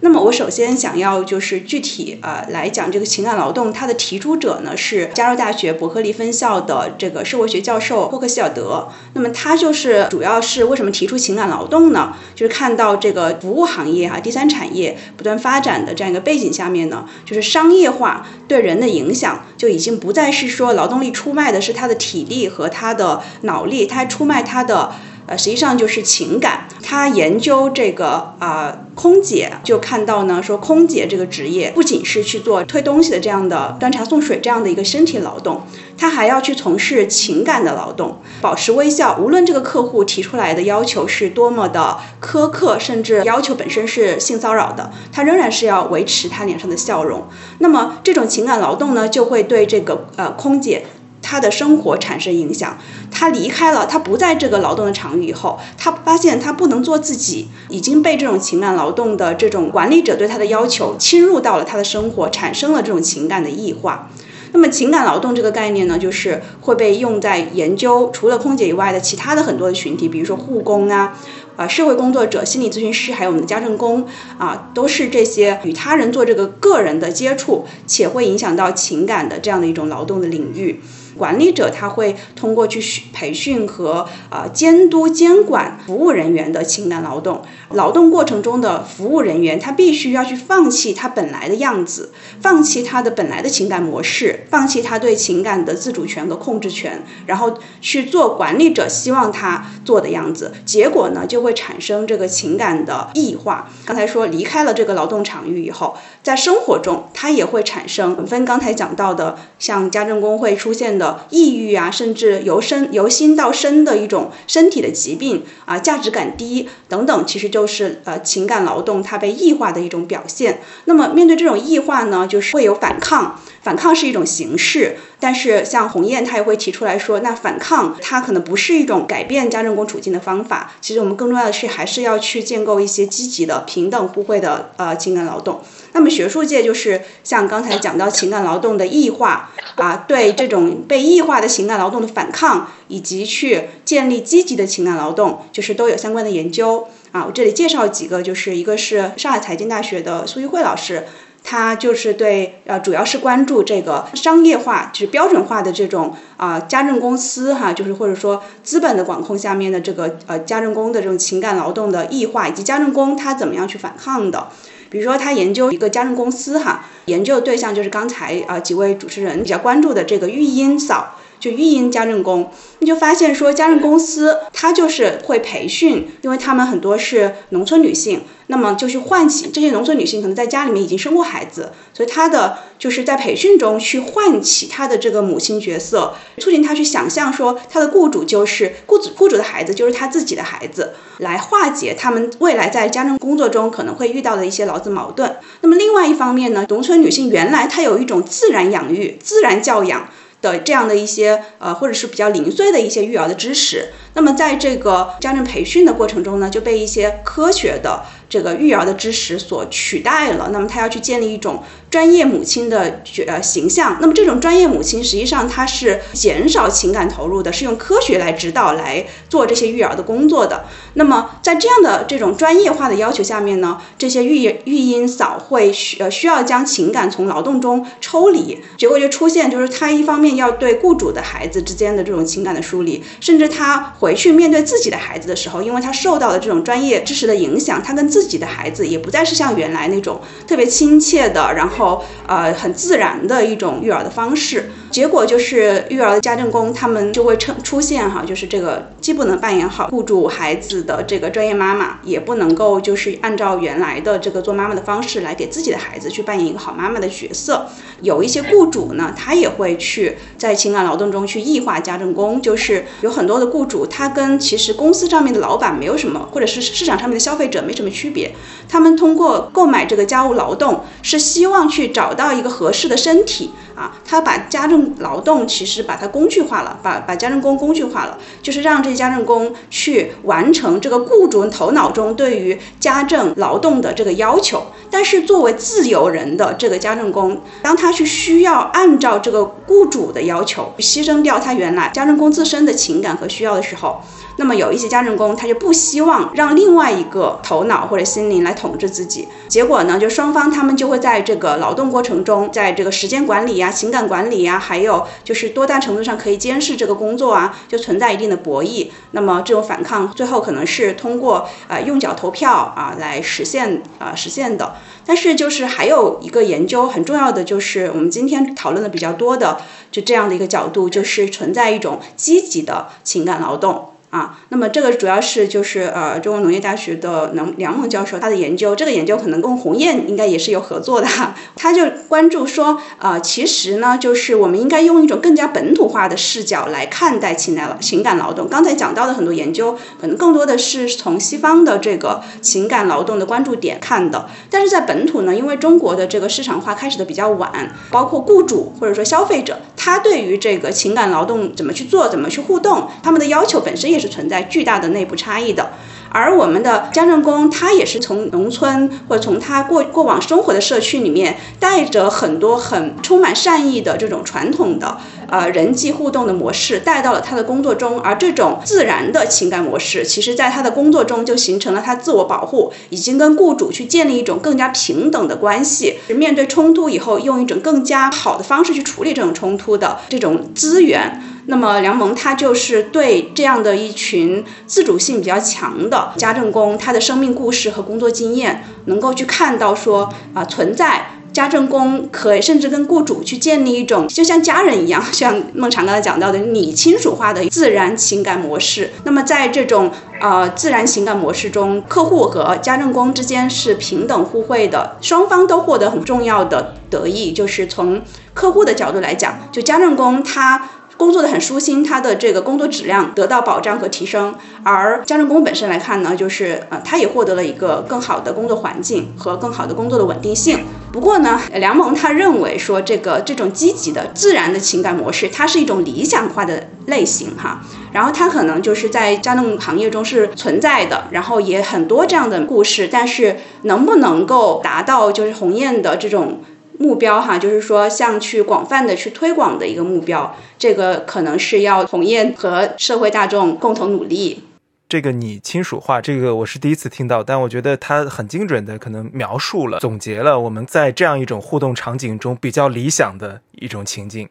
[0.00, 8.88] 那么我首先想要就是具体呃来讲这个情感劳动，它的提出者呢是加州大学伯克利分校的这个社会学教授霍克希尔德。
[9.14, 12.14] 那么他就是主要是为什么提出情感劳动呢？
[12.34, 24.92] 就是看到这个服务行业哈第三产业不断发展的这样一个背景下面呢，就是商业化对人的影响就已经不再是说劳动力出卖的是他的体力和他的脑力，他出卖他的。
[25.28, 26.66] 呃，实际上就是情感。
[26.82, 35.62] 他研究这个啊，空姐就看到呢，说空姐这个职业不仅是去做推东西的这样的端茶送水这样的一个身体劳动，
[35.98, 39.18] 他还要去从事情感的劳动，保持微笑。
[39.20, 47.24] 无论这个客户提出来的要求是多么的苛刻，甚至要求本身是性骚扰的，他仍然是要维持他脸上的笑容。
[47.58, 50.86] 那么这种情感劳动呢，就会对这个呃空姐。
[51.30, 52.78] 他的生活产生影响，
[53.10, 64.08] 他离开了，他不在这个劳动的场域以后，他发现他不能做自己，已经被这种情感劳动的这种管理者对他的要求侵入到了他的生活，产生了这种情感的异化。
[64.52, 71.18] 那么情感劳动这个概念呢，就是会被用在研究除了空姐以外的其他的很多的群体，比如说护工啊，
[71.56, 74.06] 啊社会工作者、心理咨询师，还有我们的家政工
[74.38, 80.80] 啊，都是这些与他人做这个个人的接触，且会影响到情感的这样的一种劳动的领域。
[81.18, 82.80] 管理者他会通过去
[83.12, 87.42] 培训和呃监督监管服务人员的情感劳动，
[87.72, 103.68] 劳动过程中的服务人员他必须要去放弃他本来的样子，放弃他的本来的情感模式，放弃他对情感的自主权和控制权，然后去做管理者希望他做的样子，结果呢就会产生这个情感的异化。
[103.84, 111.07] 刚才说离开了这个劳动场域以后，在生活中他也会产生，分刚才讲到的像家政工会出现的。
[111.30, 120.60] 抑郁啊，甚至由身由心到身的一种身体的疾病啊，价值感低等等，其实就是呃情感劳动它被异化的一种表现。
[120.86, 124.96] 那么面对这种异化呢，就是会有反抗，反抗是一种形式。
[125.20, 130.72] 但是像鸿雁，他也会提出来说，那反抗它可能不是一种改变家政工处境的方法。
[130.80, 135.60] 其实我们更重要的是，还是要去建构一些积极的、平等互惠的呃情感劳动。
[135.92, 147.24] 那么学术界就是像刚才讲到情感劳动的异化啊，对这种被异化的情感劳动的反抗，以及去建立积极的情感劳动，就是都有相关的研究啊。
[147.26, 151.04] 我这里介绍几个，就是一个是上海财经大学的苏玉慧老师。
[151.44, 164.48] 他就是对呃，主要是关注这个商业化，就是标准化的这种啊家政公司哈，就是或者说资本的管控下面的这个呃家政工的这种情感劳动的异化，以及家政工他怎么样去反抗的。
[164.90, 171.16] 比如说他研究一个家政公司哈，研究对象就是刚才啊几位主持人比较关注的这个育婴嫂。
[171.40, 195.36] 就育婴家政工，你就发现说家政公司它就是会培训，因为他们很多是农村女性，那么就去唤起这些农村女性可能在家里面已经生过孩子，所以她的就是在培训中去唤起她的这个母亲角色，促进她去想象说她的雇主就是雇主雇主的孩子就是她自己的孩子，来化解他们未来在家政工作中可能会遇到的一些劳资矛盾。
[195.60, 200.08] 那么另外一方面呢，农村女性原来她有一种自然养育、自然教养。
[200.40, 208.04] 的这样的一些呃，或者是比较零碎的一些育儿的知识，那么在这个家政培训的过程中呢，就被一些科学的。
[208.30, 213.98] 这个育儿的知识所取代了，那么他要去建立一种专业母亲的呃形象。
[214.00, 220.64] 那么这种专业母亲实际上她是减少情感投入的，是用科学来指导来做这些育儿的工作的。
[220.94, 244.70] 那么在这样的这种专业化的要求下面呢，这些育育婴嫂会需呃需要将情感从劳动中抽离，结果就出现就是她一方面要对雇主的孩子之间的这种情感的梳理，甚至她回去面对自己的孩子的时候，因为她受到了这种专业知识的影响，她跟自己的孩子也不再是像原来那种特别亲切的，然后后呃很自然的一种育儿的方式。
[244.90, 257.66] 结果就是育儿的家政工他们就会出出现哈，就是这个既不能扮演好雇主孩子的这个专业妈妈，也不能够就是按照原来的这个做妈妈的方式来给自己的孩子去扮演一个好妈妈的角色。
[258.00, 267.88] 有一些雇主呢，他也会去在情感劳动中去异化家政工，就是有很多的雇主，他跟其实公司上面的老板没有什么，或者是市场上面的消费者没什么。
[267.90, 268.34] 区别，
[268.68, 273.96] 他们通过购买这个家务劳动，是希望去找到一个合适的身体啊。
[274.04, 284.66] 他把家政劳动其实把它工具化了，把把家政工工具化了，就是让这些家政工去完成这个雇主头脑中对于家政劳动的这个要求。
[284.90, 294.00] 但是作为自由人的这个家政工，当他去需要按照这个雇主的要求，牺牲掉他原来家政工自身的情感和需要的时候。
[294.40, 308.88] 那么有一些家政工，他就不希望让另外一个头脑或者心灵来统治自己，结果呢，就双方他们就会在这个劳动过程中，在这个时间管理呀、情感管理呀，还有就是多大程度上可以监视这个工作啊，就存在一定的博弈。
[309.12, 314.76] 那么这种反抗最后可能是通过呃用脚投票啊来实现啊实现的。
[315.04, 319.58] 但是就是还有一个研究很重要的，就是我们今天讨论的比较多的，
[319.90, 323.92] 就这样的一个角度，就是存在一种积极的情感劳动。
[324.10, 331.06] 啊，那么这个主要是就是呃中国农业大学的梁梁猛教授他的研究，这个研究可能跟鸿雁应该也是有合作的，
[331.54, 338.48] 他就关注说啊，其实呢就是我们应该用一种更加本土化的视角来看待情感劳情感劳动。
[338.48, 353.97] 刚才讲到的很多研究，可能更多的是从西方的这个情感劳动的关注点看的，但是在本土呢，因为中国的这个市场化开始的比较晚，包括雇主或者说消费者，他对于这个情感劳动怎么去做，怎么去互动，他们的要求本身也。
[353.98, 355.70] 是存在巨大的内部差异的，
[356.10, 381.22] 而我们的家政工，他也是从农村或者从他过过往生活的社区里面，带着很多很充满善意的这种传统的呃人际互动的模式带到了他的工作中，而这种自然的情感模式，其实在他的工作中就形成了他自我保护，已经跟雇主去建立一种更加平等的关系，面对冲突以后，用一种更加好的方式去处理这种冲突的这种资源。
[381.50, 398.90] 那么梁萌他就是对这样的一群自主性比较强的家政工，他的生命故事和工作经验，能够去看到说啊，存在家政工可以甚至跟雇主去建立一种就像家人一样，像孟常刚才讲到的拟亲属化的自然情感模式。
[399.04, 399.90] 那么在这种
[400.20, 407.32] 呃自然情感模式中，客户和家政工之间是平等互惠的，双方都获得很重要的得益。
[407.32, 408.02] 就是从
[408.34, 410.72] 客户的角度来讲，就家政工他。
[410.98, 414.34] 工作的很舒心，他的这个工作质量得到保障和提升。
[414.64, 420.58] 而家政工本身来看呢，就是呃，他也获得了一个更好的工作环境和更好的工作的稳定性。
[420.92, 427.62] 不过呢，梁萌他认为说，这个这种积极的自然的情感模式，它是一种理想化的类型哈。
[427.92, 436.40] 然后他可能就是在家政行业中是存在的，然后也很多这样的故事，但是能不能够达到就是鸿雁的这种。
[436.78, 444.44] 目标哈，就是说像去广泛的去推广的一个目标，这个可能是要鸿雁和社会大众共同努力。
[444.88, 454.28] 这个你亲属化，这个我是第一次听到，但我觉得它很精准的可能描述了、总结了我们在这样一种互动场景中比较理想的一种情境，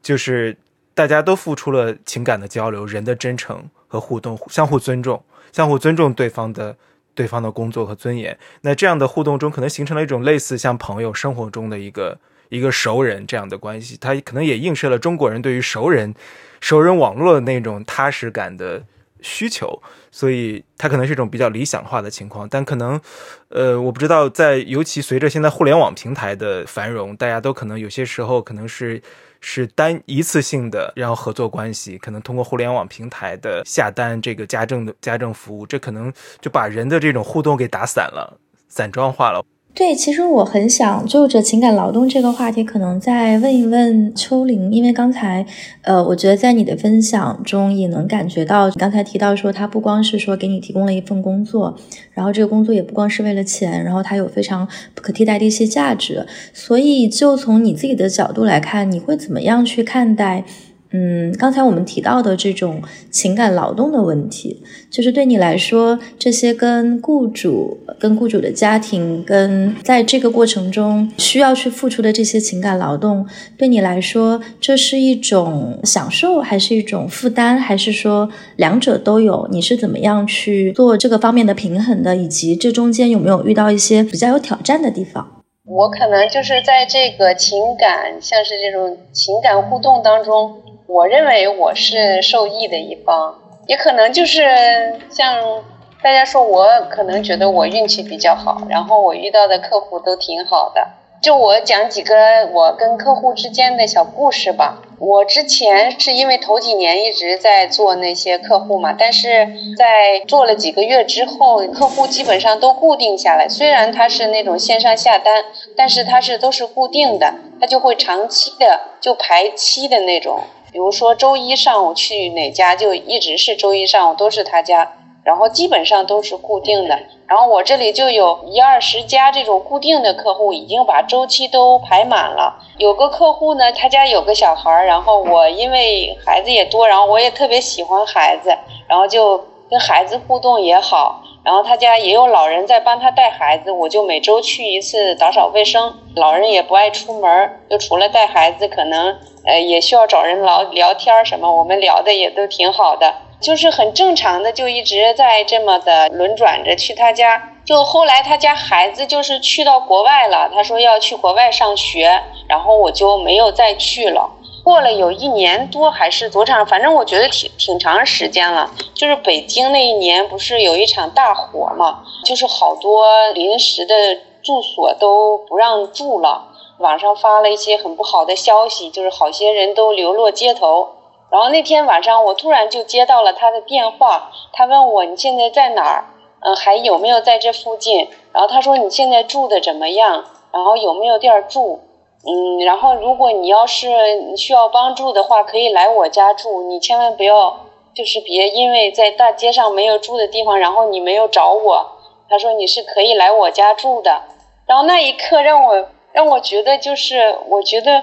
[0.00, 0.56] 就是
[0.94, 5.22] 大家都付出了情感的交流，人的真诚和互动，相互尊重，
[5.52, 6.76] 相互尊重对方的。
[7.18, 12.16] 对方的工作和尊严，那这样的互动中，可能形成了一种类似像朋友生活中的一个
[12.48, 13.98] 一个熟人这样的关系。
[14.00, 16.14] 它可能也映射了中国人对于熟人、
[16.60, 18.84] 熟人网络的那种踏实感的
[19.20, 19.82] 需求，
[20.12, 22.48] 所以它可能是一种比较理想化的情况。
[22.48, 23.00] 但可能，
[23.48, 29.02] 呃，我不知道，在尤其随着现在互联网平台的繁荣，大家都可能有些时候可能是。
[29.40, 38.38] 是单一次性的，然后合作关系，可能通过互联网平台的下单，这个家政的家政服务，这可能就把人的这种互动给打散了，
[38.68, 39.44] 散装化了。
[39.78, 45.46] 对，其实我很想就着情感劳动这个话题，可能再问一问秋玲，因为刚才，
[45.82, 51.76] 呃，我觉得在你的分享中也能感觉到，刚才提到说，他不光是说给你提供了一份工作，
[52.10, 60.42] 然后这个工作也不光是为了钱，然后它有非常不可替代的一些价值，所以就从你自己的角度来看，你会怎么样去看待？
[60.90, 73.26] 嗯，刚才我们提到的这种情感劳动的问题，就是对你来说，这些跟雇主、跟雇主的家庭、跟在这个过程中需要去付出的这些情感劳动，
[73.58, 79.46] 对你来说，这是一种享受，还是一种负担，还是说两者都有？
[79.50, 82.16] 你是怎么样去做这个方面的平衡的？
[82.16, 85.42] 以及这中间有没有遇到一些比较有挑战的地方？
[85.66, 90.62] 我可能就是在这个情感，像是这种情感互动当中。
[90.88, 93.34] 我认为我是受益的一方，
[93.66, 95.62] 也可能就是像
[96.02, 100.88] 大家说，我可能觉得我运气比较好，然后我遇到的客户都挺好的。
[101.20, 104.82] 就我讲几个我跟客户之间的小故事吧。
[104.98, 109.46] 我之前是因为头几年一直在做那些客户嘛，但是
[109.76, 113.46] 在做了几个月之后，客户基本上都固定下来。
[113.46, 115.44] 虽然他是那种线上下单，
[115.76, 120.40] 但是他是都是固定的，他就会长期的就排期的那种。
[120.72, 124.92] 比如说周一上午去哪家，就一直是周一上午都是他家，
[125.22, 126.98] 然后基本上都是固定的。
[127.26, 132.58] 然后我这里就有一二十家这种固定的客户，已经把周期都排满了。
[132.78, 141.22] 有个客户呢，他家有个小孩儿，然后我因为孩子也多，然后我也特别喜欢孩子，然后就跟孩子互动也好。
[141.44, 145.94] 然后他家也有老人在帮他带孩子，我就每周去一次打扫卫生。
[146.14, 149.16] 老人也不爱出门，就除了带孩子，可能
[149.46, 151.56] 呃也需要找人聊聊天什么。
[151.56, 157.54] 我们聊的也都挺好的，就是很正常的，就一直在这么的轮转着去他家。
[157.64, 164.30] 就后来他家孩子就是去到国外了，他说要去国外上学，然后我就没有再去了。
[164.68, 168.70] 过了有一年多还是多长，反正我觉得挺挺长时间了。
[168.92, 173.94] 就是北京那一年不是有一场大火嘛，就是好多临时的
[174.42, 176.48] 住所都不让住了，
[176.80, 180.90] 网上发了一些很不好的消息，就是好些人都流落街头。
[181.30, 186.04] 然后那天晚上我突然就接到了他的电话，他问我你现在在哪儿？
[186.40, 188.06] 嗯，还有没有在这附近？
[188.34, 190.26] 然后他说你现在住的怎么样？
[190.52, 191.80] 然后有没有地儿住？
[192.24, 193.88] 嗯，然后如果你要是
[194.36, 196.64] 需要帮助的话，可以来我家住。
[196.64, 197.60] 你千万不要，
[197.94, 201.92] 就是别因为在大街上没有住的地方，然后你没有找我。
[202.28, 204.22] 他说你是可以来我家住的。
[204.66, 208.02] 然后那一刻让我让我觉得就是，我觉得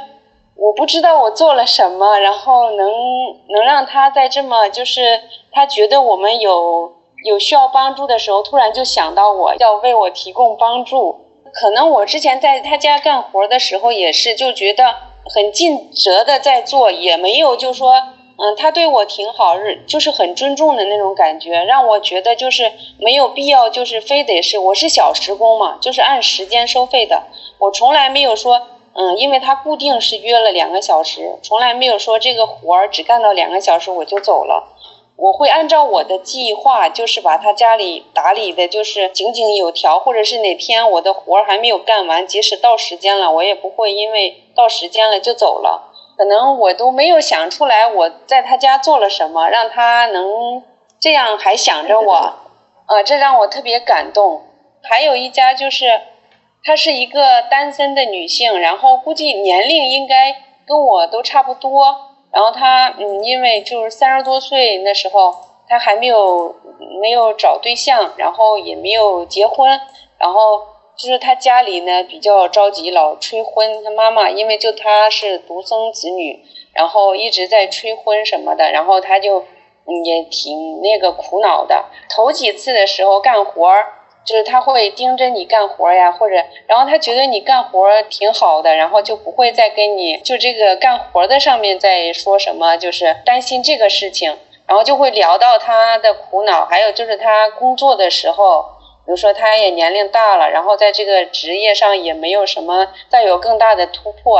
[0.55, 2.89] 我不知道我做了什么，然后能
[3.49, 5.21] 能让他在这么就是
[5.51, 6.93] 他觉得我们有
[7.25, 11.24] 有需要帮助的时候，突然就想到我要为我提供帮助。
[11.56, 17.94] 可能我之前在他家干活的时候也是，就觉得很尽责的在做，也没有就说，
[18.38, 19.56] 嗯，他对我挺好，
[19.88, 27.23] 就是很尊重的那种感觉，让我觉得就是没有必要，就是非得是我是小时工嘛，就是按时间收费的，
[27.57, 28.61] 我从来没有说，
[28.91, 34.74] 嗯，因为他固定是约了两个小时，从来没有说这个活儿只干到两个小时我就走了。
[35.17, 45.93] 我会按照我的计划，就是把他家里打理的，就是井井有条，或者是哪天我的活儿还没有干完，即使到时间了，我也不会因为到时间了就走了。
[46.17, 50.63] 可能我都没有想出来我在他家做了什么，让他能
[50.99, 52.13] 这样还想着我，
[52.85, 54.43] 啊， 这让我特别感动。
[54.81, 56.01] 还有一家就是，
[56.63, 60.35] 她是一个单身的女性，然后估计年龄应该
[60.67, 62.14] 跟我都差不多。
[62.36, 65.34] 然后他，嗯，因为就是三十多岁那时候，
[65.70, 66.53] 他还没有
[67.02, 69.70] 没有找对象，然后也没有结婚，
[70.20, 70.62] 然后
[70.98, 73.82] 就是他家里呢比较着急，老催婚。
[73.86, 76.44] 他妈妈因为就他是独生子女，
[76.74, 79.45] 然后一直在催婚什么的，然后他就
[80.03, 81.86] 也挺那个苦恼的。
[82.10, 83.94] 头几次的时候干活儿。
[84.26, 86.35] 就是他会盯着你干活呀，或者，
[86.65, 94.35] 然后他觉得你干活挺好的，然后就不会再跟你就这个干活的上面再说什么，就是担心这个事情，
[94.65, 98.64] 然后就会聊到他的苦恼，还有就是他工作的时候，
[99.06, 104.39] 比如说他也年龄大了，然后在这个职业上也没有什么再有更大的突破，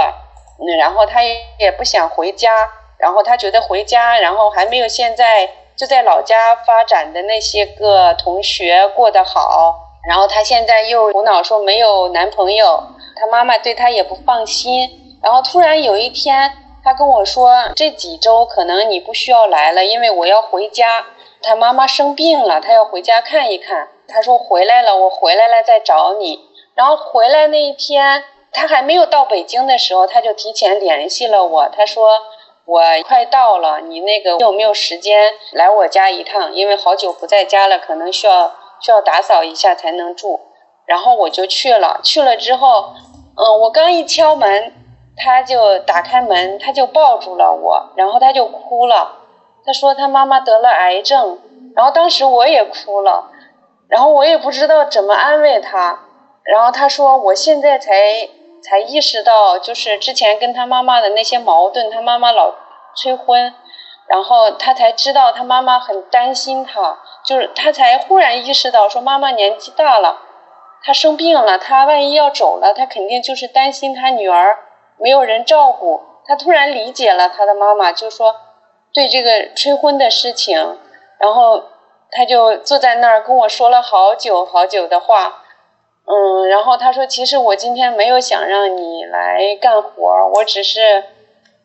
[0.60, 2.68] 嗯，然后他也也不想回家，
[2.98, 5.48] 然后他觉得回家，然后还没有现在。
[5.76, 9.76] 就在老家发展的那些个同学过得好，
[10.07, 12.81] 然后她现在又苦恼说没有男朋友，
[13.15, 15.18] 她妈妈对她也不放心。
[15.22, 21.06] 然后突然有一天，她跟我说这几周可能你不需要来了，因为我要回家。
[21.41, 23.89] 她妈妈生病了，她要回家看一看。
[24.07, 26.39] 她说回来了，我回来了再找你。
[26.73, 28.23] 然后回来那一天，
[28.53, 31.68] 她还没有到北京的时候，她就提前联系了我。
[31.68, 32.22] 她说。
[32.66, 36.52] 我快到了，你那个有没有时间来我家一趟？
[36.52, 40.42] 因为好久不在家了，可能需要需要打扫一下才能住。
[40.86, 42.94] 然后我就去了，去了之后，
[43.38, 44.74] 嗯，我刚一敲门，
[45.16, 49.20] 他就打开门，他就抱住了我，然后他就哭了。
[49.64, 51.40] 他说他妈妈得了癌症，
[51.76, 53.30] 然后当时我也哭了，
[53.88, 56.00] 然后我也不知道怎么安慰他。
[56.44, 58.28] 然后他说我现在才。
[58.66, 62.56] 才意识到，就是之前跟他妈妈的那些矛盾，他妈妈老
[62.96, 63.54] 催婚，
[64.08, 70.18] 然后他才知道他妈妈很担心他，就是他才忽然意识到，说妈妈年纪大了，
[70.84, 74.58] 他生病了，他万一要走了，他肯定就是担心他女儿
[74.98, 76.02] 没有人照顾。
[76.26, 78.36] 他突然理解了他的妈妈，就说
[78.92, 80.80] 对这个催婚的事情，
[81.20, 81.66] 然后
[82.10, 85.44] 他就坐在那儿跟我说了好久好久的话。
[86.07, 91.03] 嗯，然后他说：“其实我今天没有想让你来干活，我只是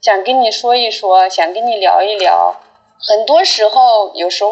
[0.01, 2.57] 想跟你说一说，想跟你聊一聊。
[2.99, 4.51] 很多时候，有时候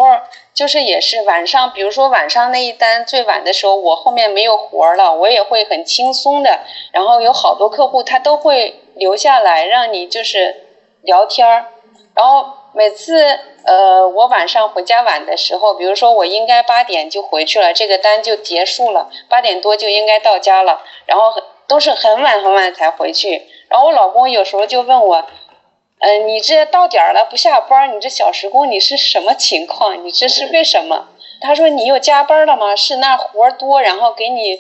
[0.53, 6.61] 就是也是晚上，比如说晚上那一单最晚的时候，我后面没有活了，我也会很轻松的。
[6.93, 10.67] 然后有好多客户他都会留下来让你就是
[11.03, 11.67] 聊天儿，
[12.15, 21.35] 然后。”每次，呃，我晚上回家晚的时候，比如说我应该八点就回去了，这个单就结束了，八点多就应该到家了，然后
[21.67, 23.43] 都是很晚很晚才回去。
[23.69, 25.27] 然后我老公有时候就问我，
[25.99, 30.03] 嗯，你这到点儿了不下班，你这小时工你是什么情况？
[30.03, 31.09] 你这是为什么？
[31.43, 32.75] 他说你又加班了吗？
[32.75, 34.55] 是那活儿多，然后给你，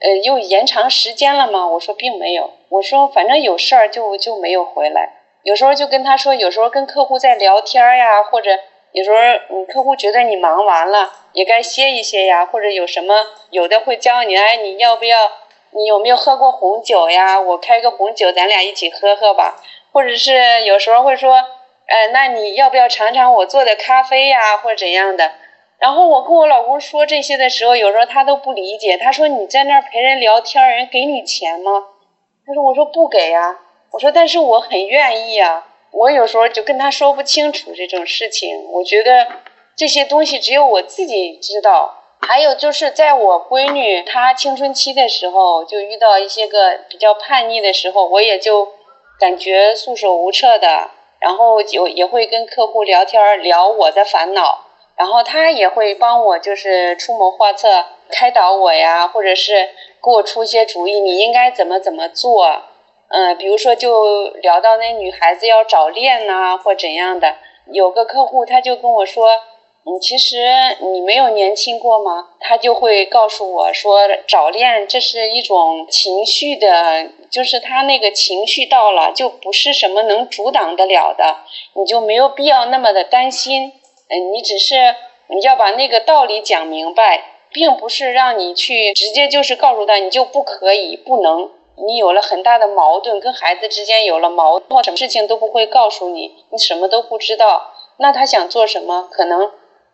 [0.00, 1.66] 呃，又延长时间了吗？
[1.68, 5.23] 我说并没有，我说反正有事儿就就没有回来。
[5.44, 8.58] 有时候就跟他说，有时候跟客户在聊天呀，或者
[8.92, 9.16] 有时候
[9.56, 13.14] 你客户觉得你忙完了，也该歇一歇呀，或者有什么
[13.50, 15.30] 有的会教你，哎，你要不要？
[15.76, 17.38] 你有没有喝过红酒呀？
[17.38, 19.60] 我开个红酒，咱俩一起喝喝吧。
[19.92, 25.32] 或者是有时候会说，呃，那你要不要尝尝我做的咖啡呀，或者怎样的？
[25.78, 31.84] 然后我跟我老公说这些的时候，有时候他都不理解，他说你在那儿陪人聊天，人给你钱吗？
[32.46, 33.58] 他说我说不给呀。
[33.94, 35.68] 我说，但是我很愿意啊。
[35.92, 38.64] 我有时候就跟他说不清楚这种事情。
[38.72, 39.24] 我觉得
[39.76, 42.02] 这些东西只有我自己知道。
[42.20, 48.72] 还有就是在我闺女她青春期的时候，就遇到一些个比较叛逆的时候，我也就
[49.20, 50.90] 感觉束手无策的。
[51.20, 54.64] 然后就也会跟客户聊天，聊我的烦恼。
[54.96, 59.70] 然后他也会帮我，就是出谋划策，开导我呀，或者是
[60.02, 62.62] 给我出一些主意，你应该怎么怎么做。
[63.16, 67.36] 嗯，比如说就聊到那女孩子要早恋呐，或怎样的，
[67.70, 69.28] 有个客户他就跟我说，
[69.86, 70.36] 嗯，其实
[70.80, 72.30] 你没有年轻过吗？
[72.40, 81.36] 他就会告诉我说，早恋这是一种情绪的，就是他那个情绪到了，就不是什么能阻挡得了的，
[81.74, 83.74] 你就没有必要那么的担心。
[84.08, 84.96] 嗯，你只是
[85.28, 87.22] 你要把那个道理讲明白，
[87.52, 91.48] 并不是让你去直接就是告诉他你就不可以不能。
[91.76, 97.70] 你有了很大的矛盾，跟孩子之间有了矛盾，什么事情都不会告诉你，你什么都不知道。
[97.98, 99.50] 那他想做什么，可能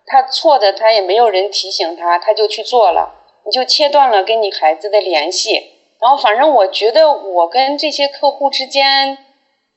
[0.07, 5.77] 他错的，他也没有人提醒他，他就去做了，你就切断了跟你孩子的联系。
[6.01, 9.19] 然后，反正我觉得我跟这些客户之间，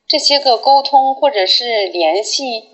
[0.08, 2.70] 这些个沟通或者是联系，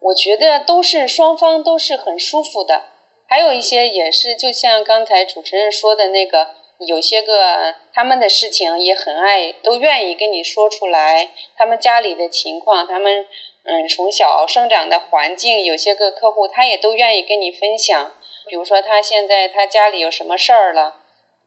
[0.00, 2.84] 我觉得都是双方都是很舒服的。
[3.26, 6.48] 还有一些也是，就像刚才主持人说的那个，
[6.86, 11.30] 有些个他们的事情也很爱，都愿意跟你说出来。
[11.56, 13.26] 他们家里的情况，他们
[13.64, 18.12] 嗯从小生长的环境，有些个客户他也都愿意跟你分享。
[18.46, 20.96] 比如说他现在他家里有什么事儿了，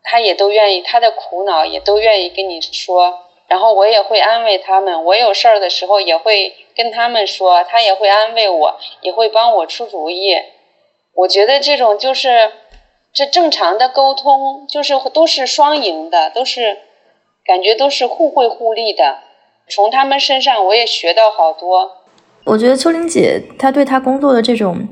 [0.03, 3.27] 他也都愿意，他的苦恼也都愿意跟你说。
[3.47, 10.37] 然后我也会安慰他们，我有事儿的时候也会跟他们说，他也会安慰我，也会帮我出主意。
[11.13, 12.51] 我觉得这种就是，
[13.13, 16.77] 这正常的沟通，就是都是双赢的，都是
[17.45, 19.19] 感觉都是互惠互利的。
[19.67, 21.97] 从他们身上我也学到好多。
[22.45, 24.87] 我觉得秋玲姐她对她工作的这种。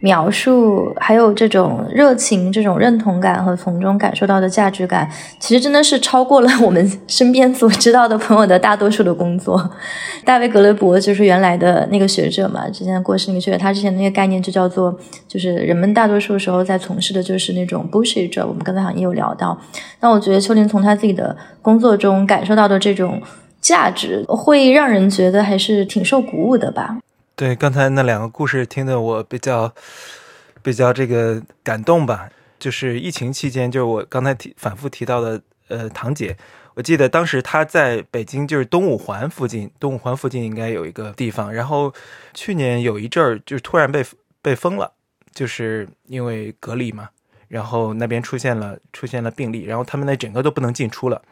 [0.00, 5.10] 描述还有这种热情、这种认同感和从中感受到的价值感，
[5.40, 9.70] 其实真的是超过了我们身边所知道的朋友的大多数的工作。
[10.24, 14.96] 大卫·格雷伯就是原来的那个学者嘛，之前过世那个学者，他之前那个概念就叫做，
[15.26, 18.46] 就是人们大多数时候在从事的就是那种 bullshit 者。
[18.46, 19.58] 我们刚才好像也有聊到，
[20.00, 23.20] 那我觉得秋林从他自己的工作中感受到的这种
[23.60, 26.98] 价值，会让人觉得还是挺受鼓舞的吧。
[27.38, 29.72] 对，刚才那两个故事听得我比较
[30.60, 32.28] 比较这个感动吧。
[32.58, 36.36] 就是疫情期间，就是我刚才提反复提到的，呃，堂姐，
[36.74, 41.52] 我记得当时她在北京，就是东五环附近，东五环附近应该有一个地方。
[41.52, 41.94] 然后
[42.34, 44.04] 去年有一阵儿，就是突然被
[44.42, 44.90] 被封了，
[45.32, 47.08] 就是因为隔离嘛。
[47.46, 51.22] 然后那边出现了出现了病例，然后他们那整个都不能进出了。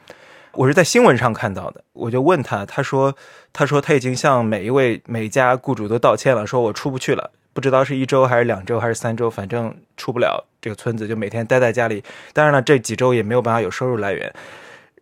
[0.56, 3.14] 我是在新闻上看到的，我就问他，他说，
[3.52, 12.02] 他说他已经向每一位每家雇主都道歉了，说我出不去了，不知道是一周还是两周还是三周，反正出不了这个村子，就每天待在家里。
[12.32, 14.32] 当然了，这几周也没有办法有收入来源。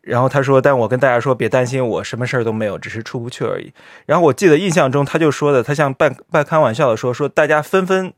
[0.00, 3.72] 然后他说，但我跟大家说，别担心，我什么事儿都没有，只是出不去而已。
[4.06, 8.12] 然后我记得印象中，他就说的，他像半半开玩笑的说，说大家纷纷。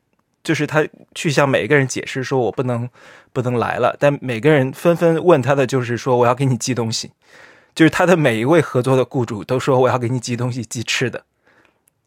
[0.47, 2.89] 就是他去向每一个人解释说，我不能
[3.33, 7.11] 不能来了，但每个人纷纷问他的就是说，我要给你寄东西。
[7.75, 11.25] 就是他的每一位合作的雇主都说，我要给你寄东西，寄吃的。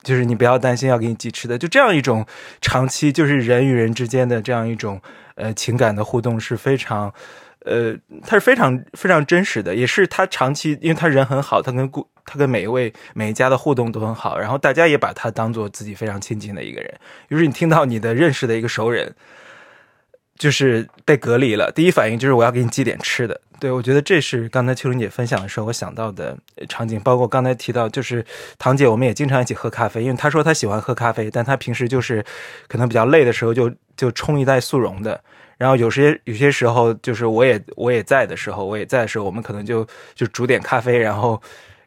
[0.02, 1.58] 就是你不要担心，要给你寄吃的。
[1.58, 2.26] 就这样一种
[2.62, 5.02] 长期，就是人与人之间的这样一种
[5.36, 7.14] 呃情感的互动是非常。
[7.66, 7.94] 呃，
[8.26, 16.94] 他是非常非常真实的，也是他长期，因为他人很好，他跟顾他跟每一位每一家的互动都很好，然后大家也把他当做自己非常亲近的一个人。
[17.28, 19.14] 于是你听到你的认识的一个熟人，
[20.38, 23.42] 就是被隔离了，第一反应就是我要给你寄点吃的。
[23.60, 26.38] 对我觉得这是刚才秋玲姐分享的时候我想到的
[26.70, 28.26] 场景，包括刚才提到就是
[28.58, 32.24] 堂姐，我们也经常一起喝咖啡，因为她说她喜欢喝咖啡，但她平时就是
[32.70, 35.22] 可能比较累的时候就就冲一袋速溶的。
[35.60, 41.40] 然后有些有些时候，就是我也我也在的时候，我也在的时候，我们可能就就煮点咖啡，然后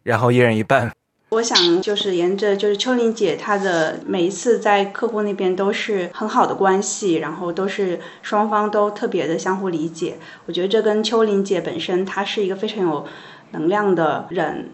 [0.03, 0.93] 然后一人一半。
[1.31, 10.19] 我想就是沿着就是秋玲姐她的每一次在客户那边都是很好的关系，然后都是双方都特别的相互理解。
[10.45, 13.07] 我觉得这跟秋玲姐本身她是一个非常有
[13.53, 14.69] 能量的人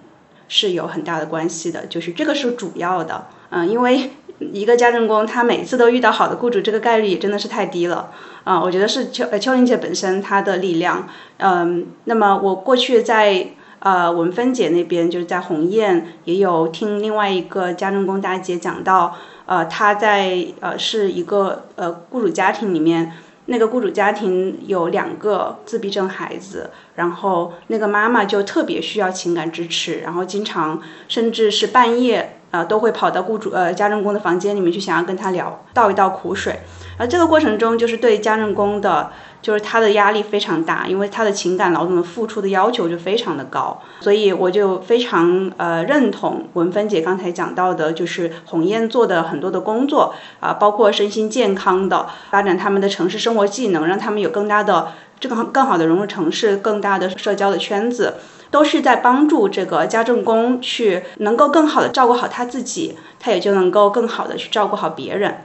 [0.49, 3.29] 是有很大的关系的，就是这个是主要的。
[3.51, 8.10] 嗯，因为一个家政工他每次都遇到好的雇主，这个概率也真的是太低了。
[8.44, 11.06] 啊，我觉得是秋呃秋玲姐本身她的力量，
[11.36, 13.48] 嗯，那么我过去在
[13.81, 23.12] 呃文芬姐那边就是在鸿雁也有听另外一个家政工大姐讲到，呃，她在呃是一个呃雇主家庭里面，
[23.47, 36.61] 那个雇主家庭有两个自闭症孩子，然后那个妈妈就特别需要情感支持，然后经常甚至是半夜啊都会跑到雇主呃家政工的房间里面去想要跟他聊倒一倒苦水。
[36.97, 39.11] 而这个过程中，就是对家政工的，
[39.41, 54.89] 就是他的压力非常大，因为他的情感劳动的付出的要求就非常的高，所以我就非常呃认同文芬姐刚才讲到的，就是鸿雁做的很多的工作啊，包括身心健康的发展他们的城市生活技能，让他们有更大的
[55.20, 58.15] 这个更好的融入城市，更大的社交的圈子，
[58.51, 65.39] 都是在帮助这个家政工去能够更好的照顾好他自己，他也就能够更好的去照顾好别人。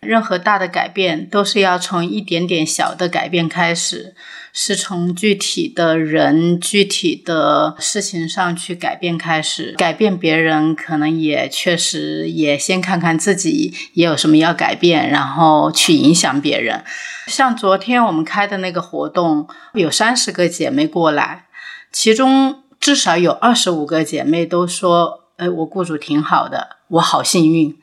[0.00, 4.14] 任何大的改变都是要从一点点小的改变开始，
[4.52, 9.74] 是从具体的人、具体的事情上去改变开始。
[9.78, 16.84] 改变别人，可能也确实也先看看自己也有什么要改变，然后去影响别人。
[17.26, 21.43] 像昨天我们开的那个活动，有三十个姐妹过来，
[21.94, 27.78] 其中至少有二十五个姐妹都说：“哎，我雇主挺好的，我好幸运。”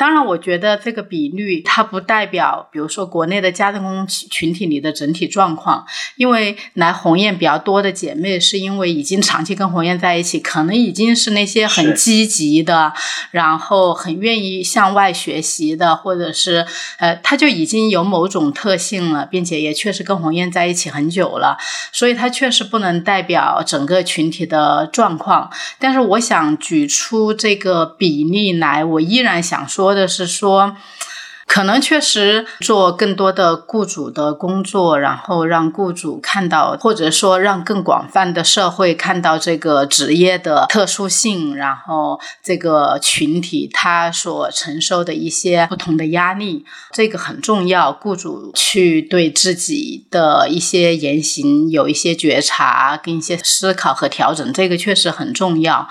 [0.00, 5.84] 当然，我觉得这个比率它不代表，比如说国内的家政工群体里的整体状况。
[6.16, 12.94] 因为来鸿雁比较多的姐妹，是因为已经长期跟鸿雁在一起，可能已经是那些很积极的，
[13.30, 16.66] 然后很愿意向外学习的，或者是
[16.98, 21.58] 呃，他就已经有某种特性了，并且也确实跟鸿雁在一起很久了，
[21.92, 25.50] 所以它确实不能代表整个群体的状况。
[25.78, 30.76] 但是我想举出这个比例来，我依然想说的是说。
[31.46, 47.92] 可能确实做更多的雇主的工作，然后让雇主看到，或者说让更广泛的社会看到这个职业的特殊性，然后这个群体他所承受的一些不同的压力，这个很重要。
[47.92, 55.88] 雇主去对自己的一些言行有一些觉察，跟一些思考和调整，这个确实很重要。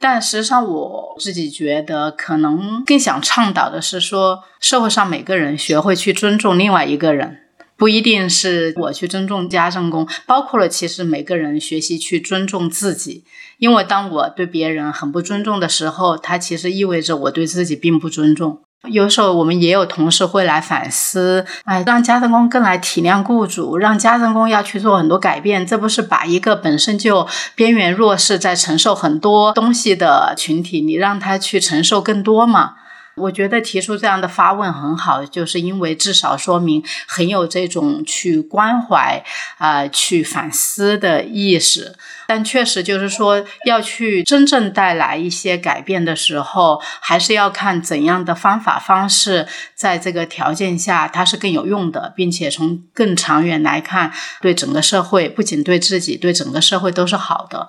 [0.00, 7.38] 但实际上，我自己觉得可能更想倡导的是说，社会上每个人学会去尊重另外一个人，
[7.76, 13.24] 不一定是我去尊重家政工，包括了其实每个人学习去尊重自己。
[13.58, 18.60] 因为当我对别人很不尊重的时候，它其实意味着我对自己并不尊重。
[18.86, 27.26] 有时候我们也有同事会来反思，哎，让家政工更来体谅雇主，让家政工要去做很多改变，这不是把一个本身就
[27.56, 32.74] 边缘弱势、在承受很多东西的群体，你让他去承受更多吗？
[33.18, 39.24] 我觉得提出这样的发问很好，就是因为至少说明很有这种去关怀
[39.58, 41.96] 啊、去反思的意识。
[42.26, 54.12] 但确实就是说，要去真正带来一些改变的时候，还是要看怎样的方法方式，在这个条件下它是更有用的，并且从更长远来看，
[54.42, 57.66] 对整个社会，不仅对自己，对整个社会都是好的。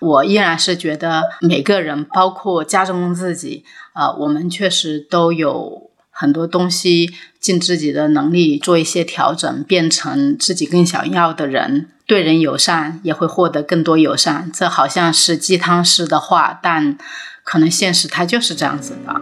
[0.00, 3.64] 我依然是觉得每个人，包括家中自己。
[3.92, 11.88] 啊，我们确实都有很多东西，尽自己的能力做一些调整，变成自己更想要的人。
[12.06, 14.50] 对人友善，也会获得更多友善。
[14.52, 16.98] 这好像是鸡汤式的话，但
[17.44, 19.20] 可能现实它就是这样子的。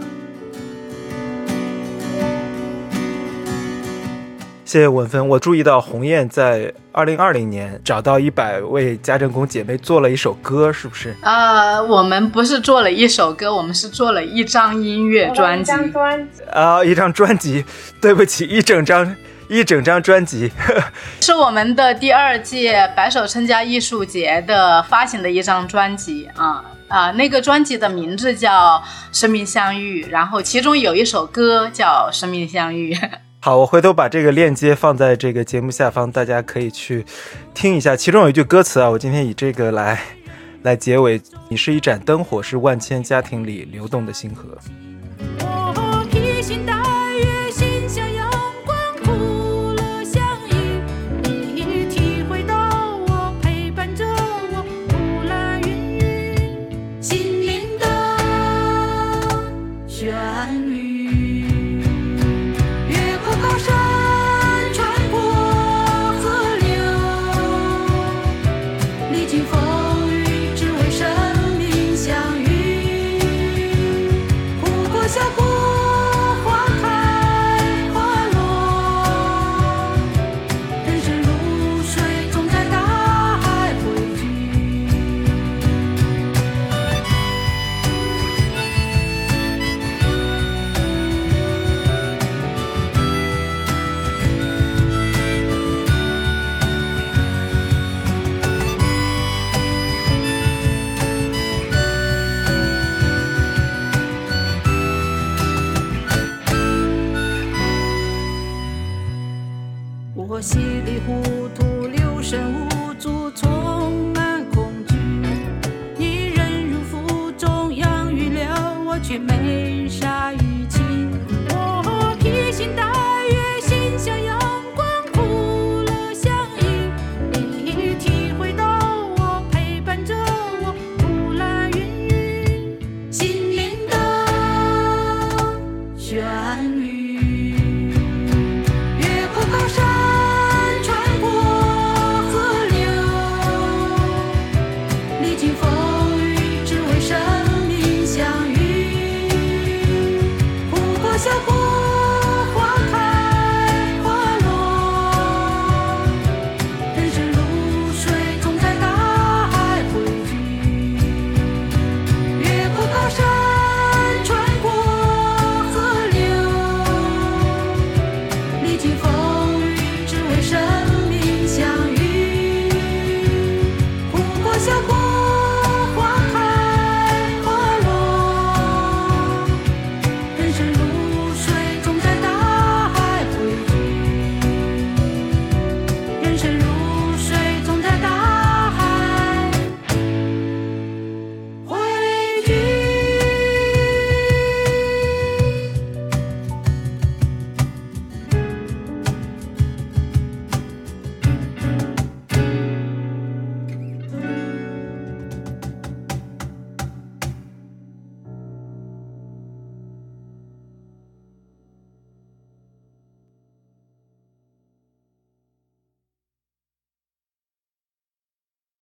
[4.68, 5.26] 谢谢文芬。
[5.26, 11.16] 我注意到鸿雁在二零二零年找到一百位家政工姐妹做了一首歌，是不是？
[11.22, 15.72] 呃，我们不是做了一首歌，我们是做了一张音乐专辑。
[16.52, 17.64] 啊，一张专辑。
[17.98, 19.16] 对不起，一整张，
[19.48, 20.52] 一整张专辑。
[21.22, 28.76] 是我们的第二届白手撑家艺术节的发行的一张专辑啊啊，那个专辑的名字叫
[29.18, 32.92] 《生命相遇》，然后其中有一首歌叫《生命相遇》。
[33.48, 37.02] 好，我回头把这个链接放在这个节目下方，大家可以去
[37.54, 37.96] 听一下。
[37.96, 39.98] 其中有一句歌词啊，我今天以这个来
[40.64, 41.18] 来结尾：
[41.48, 44.44] 你是一盏灯火，是万千家庭里流动的星河。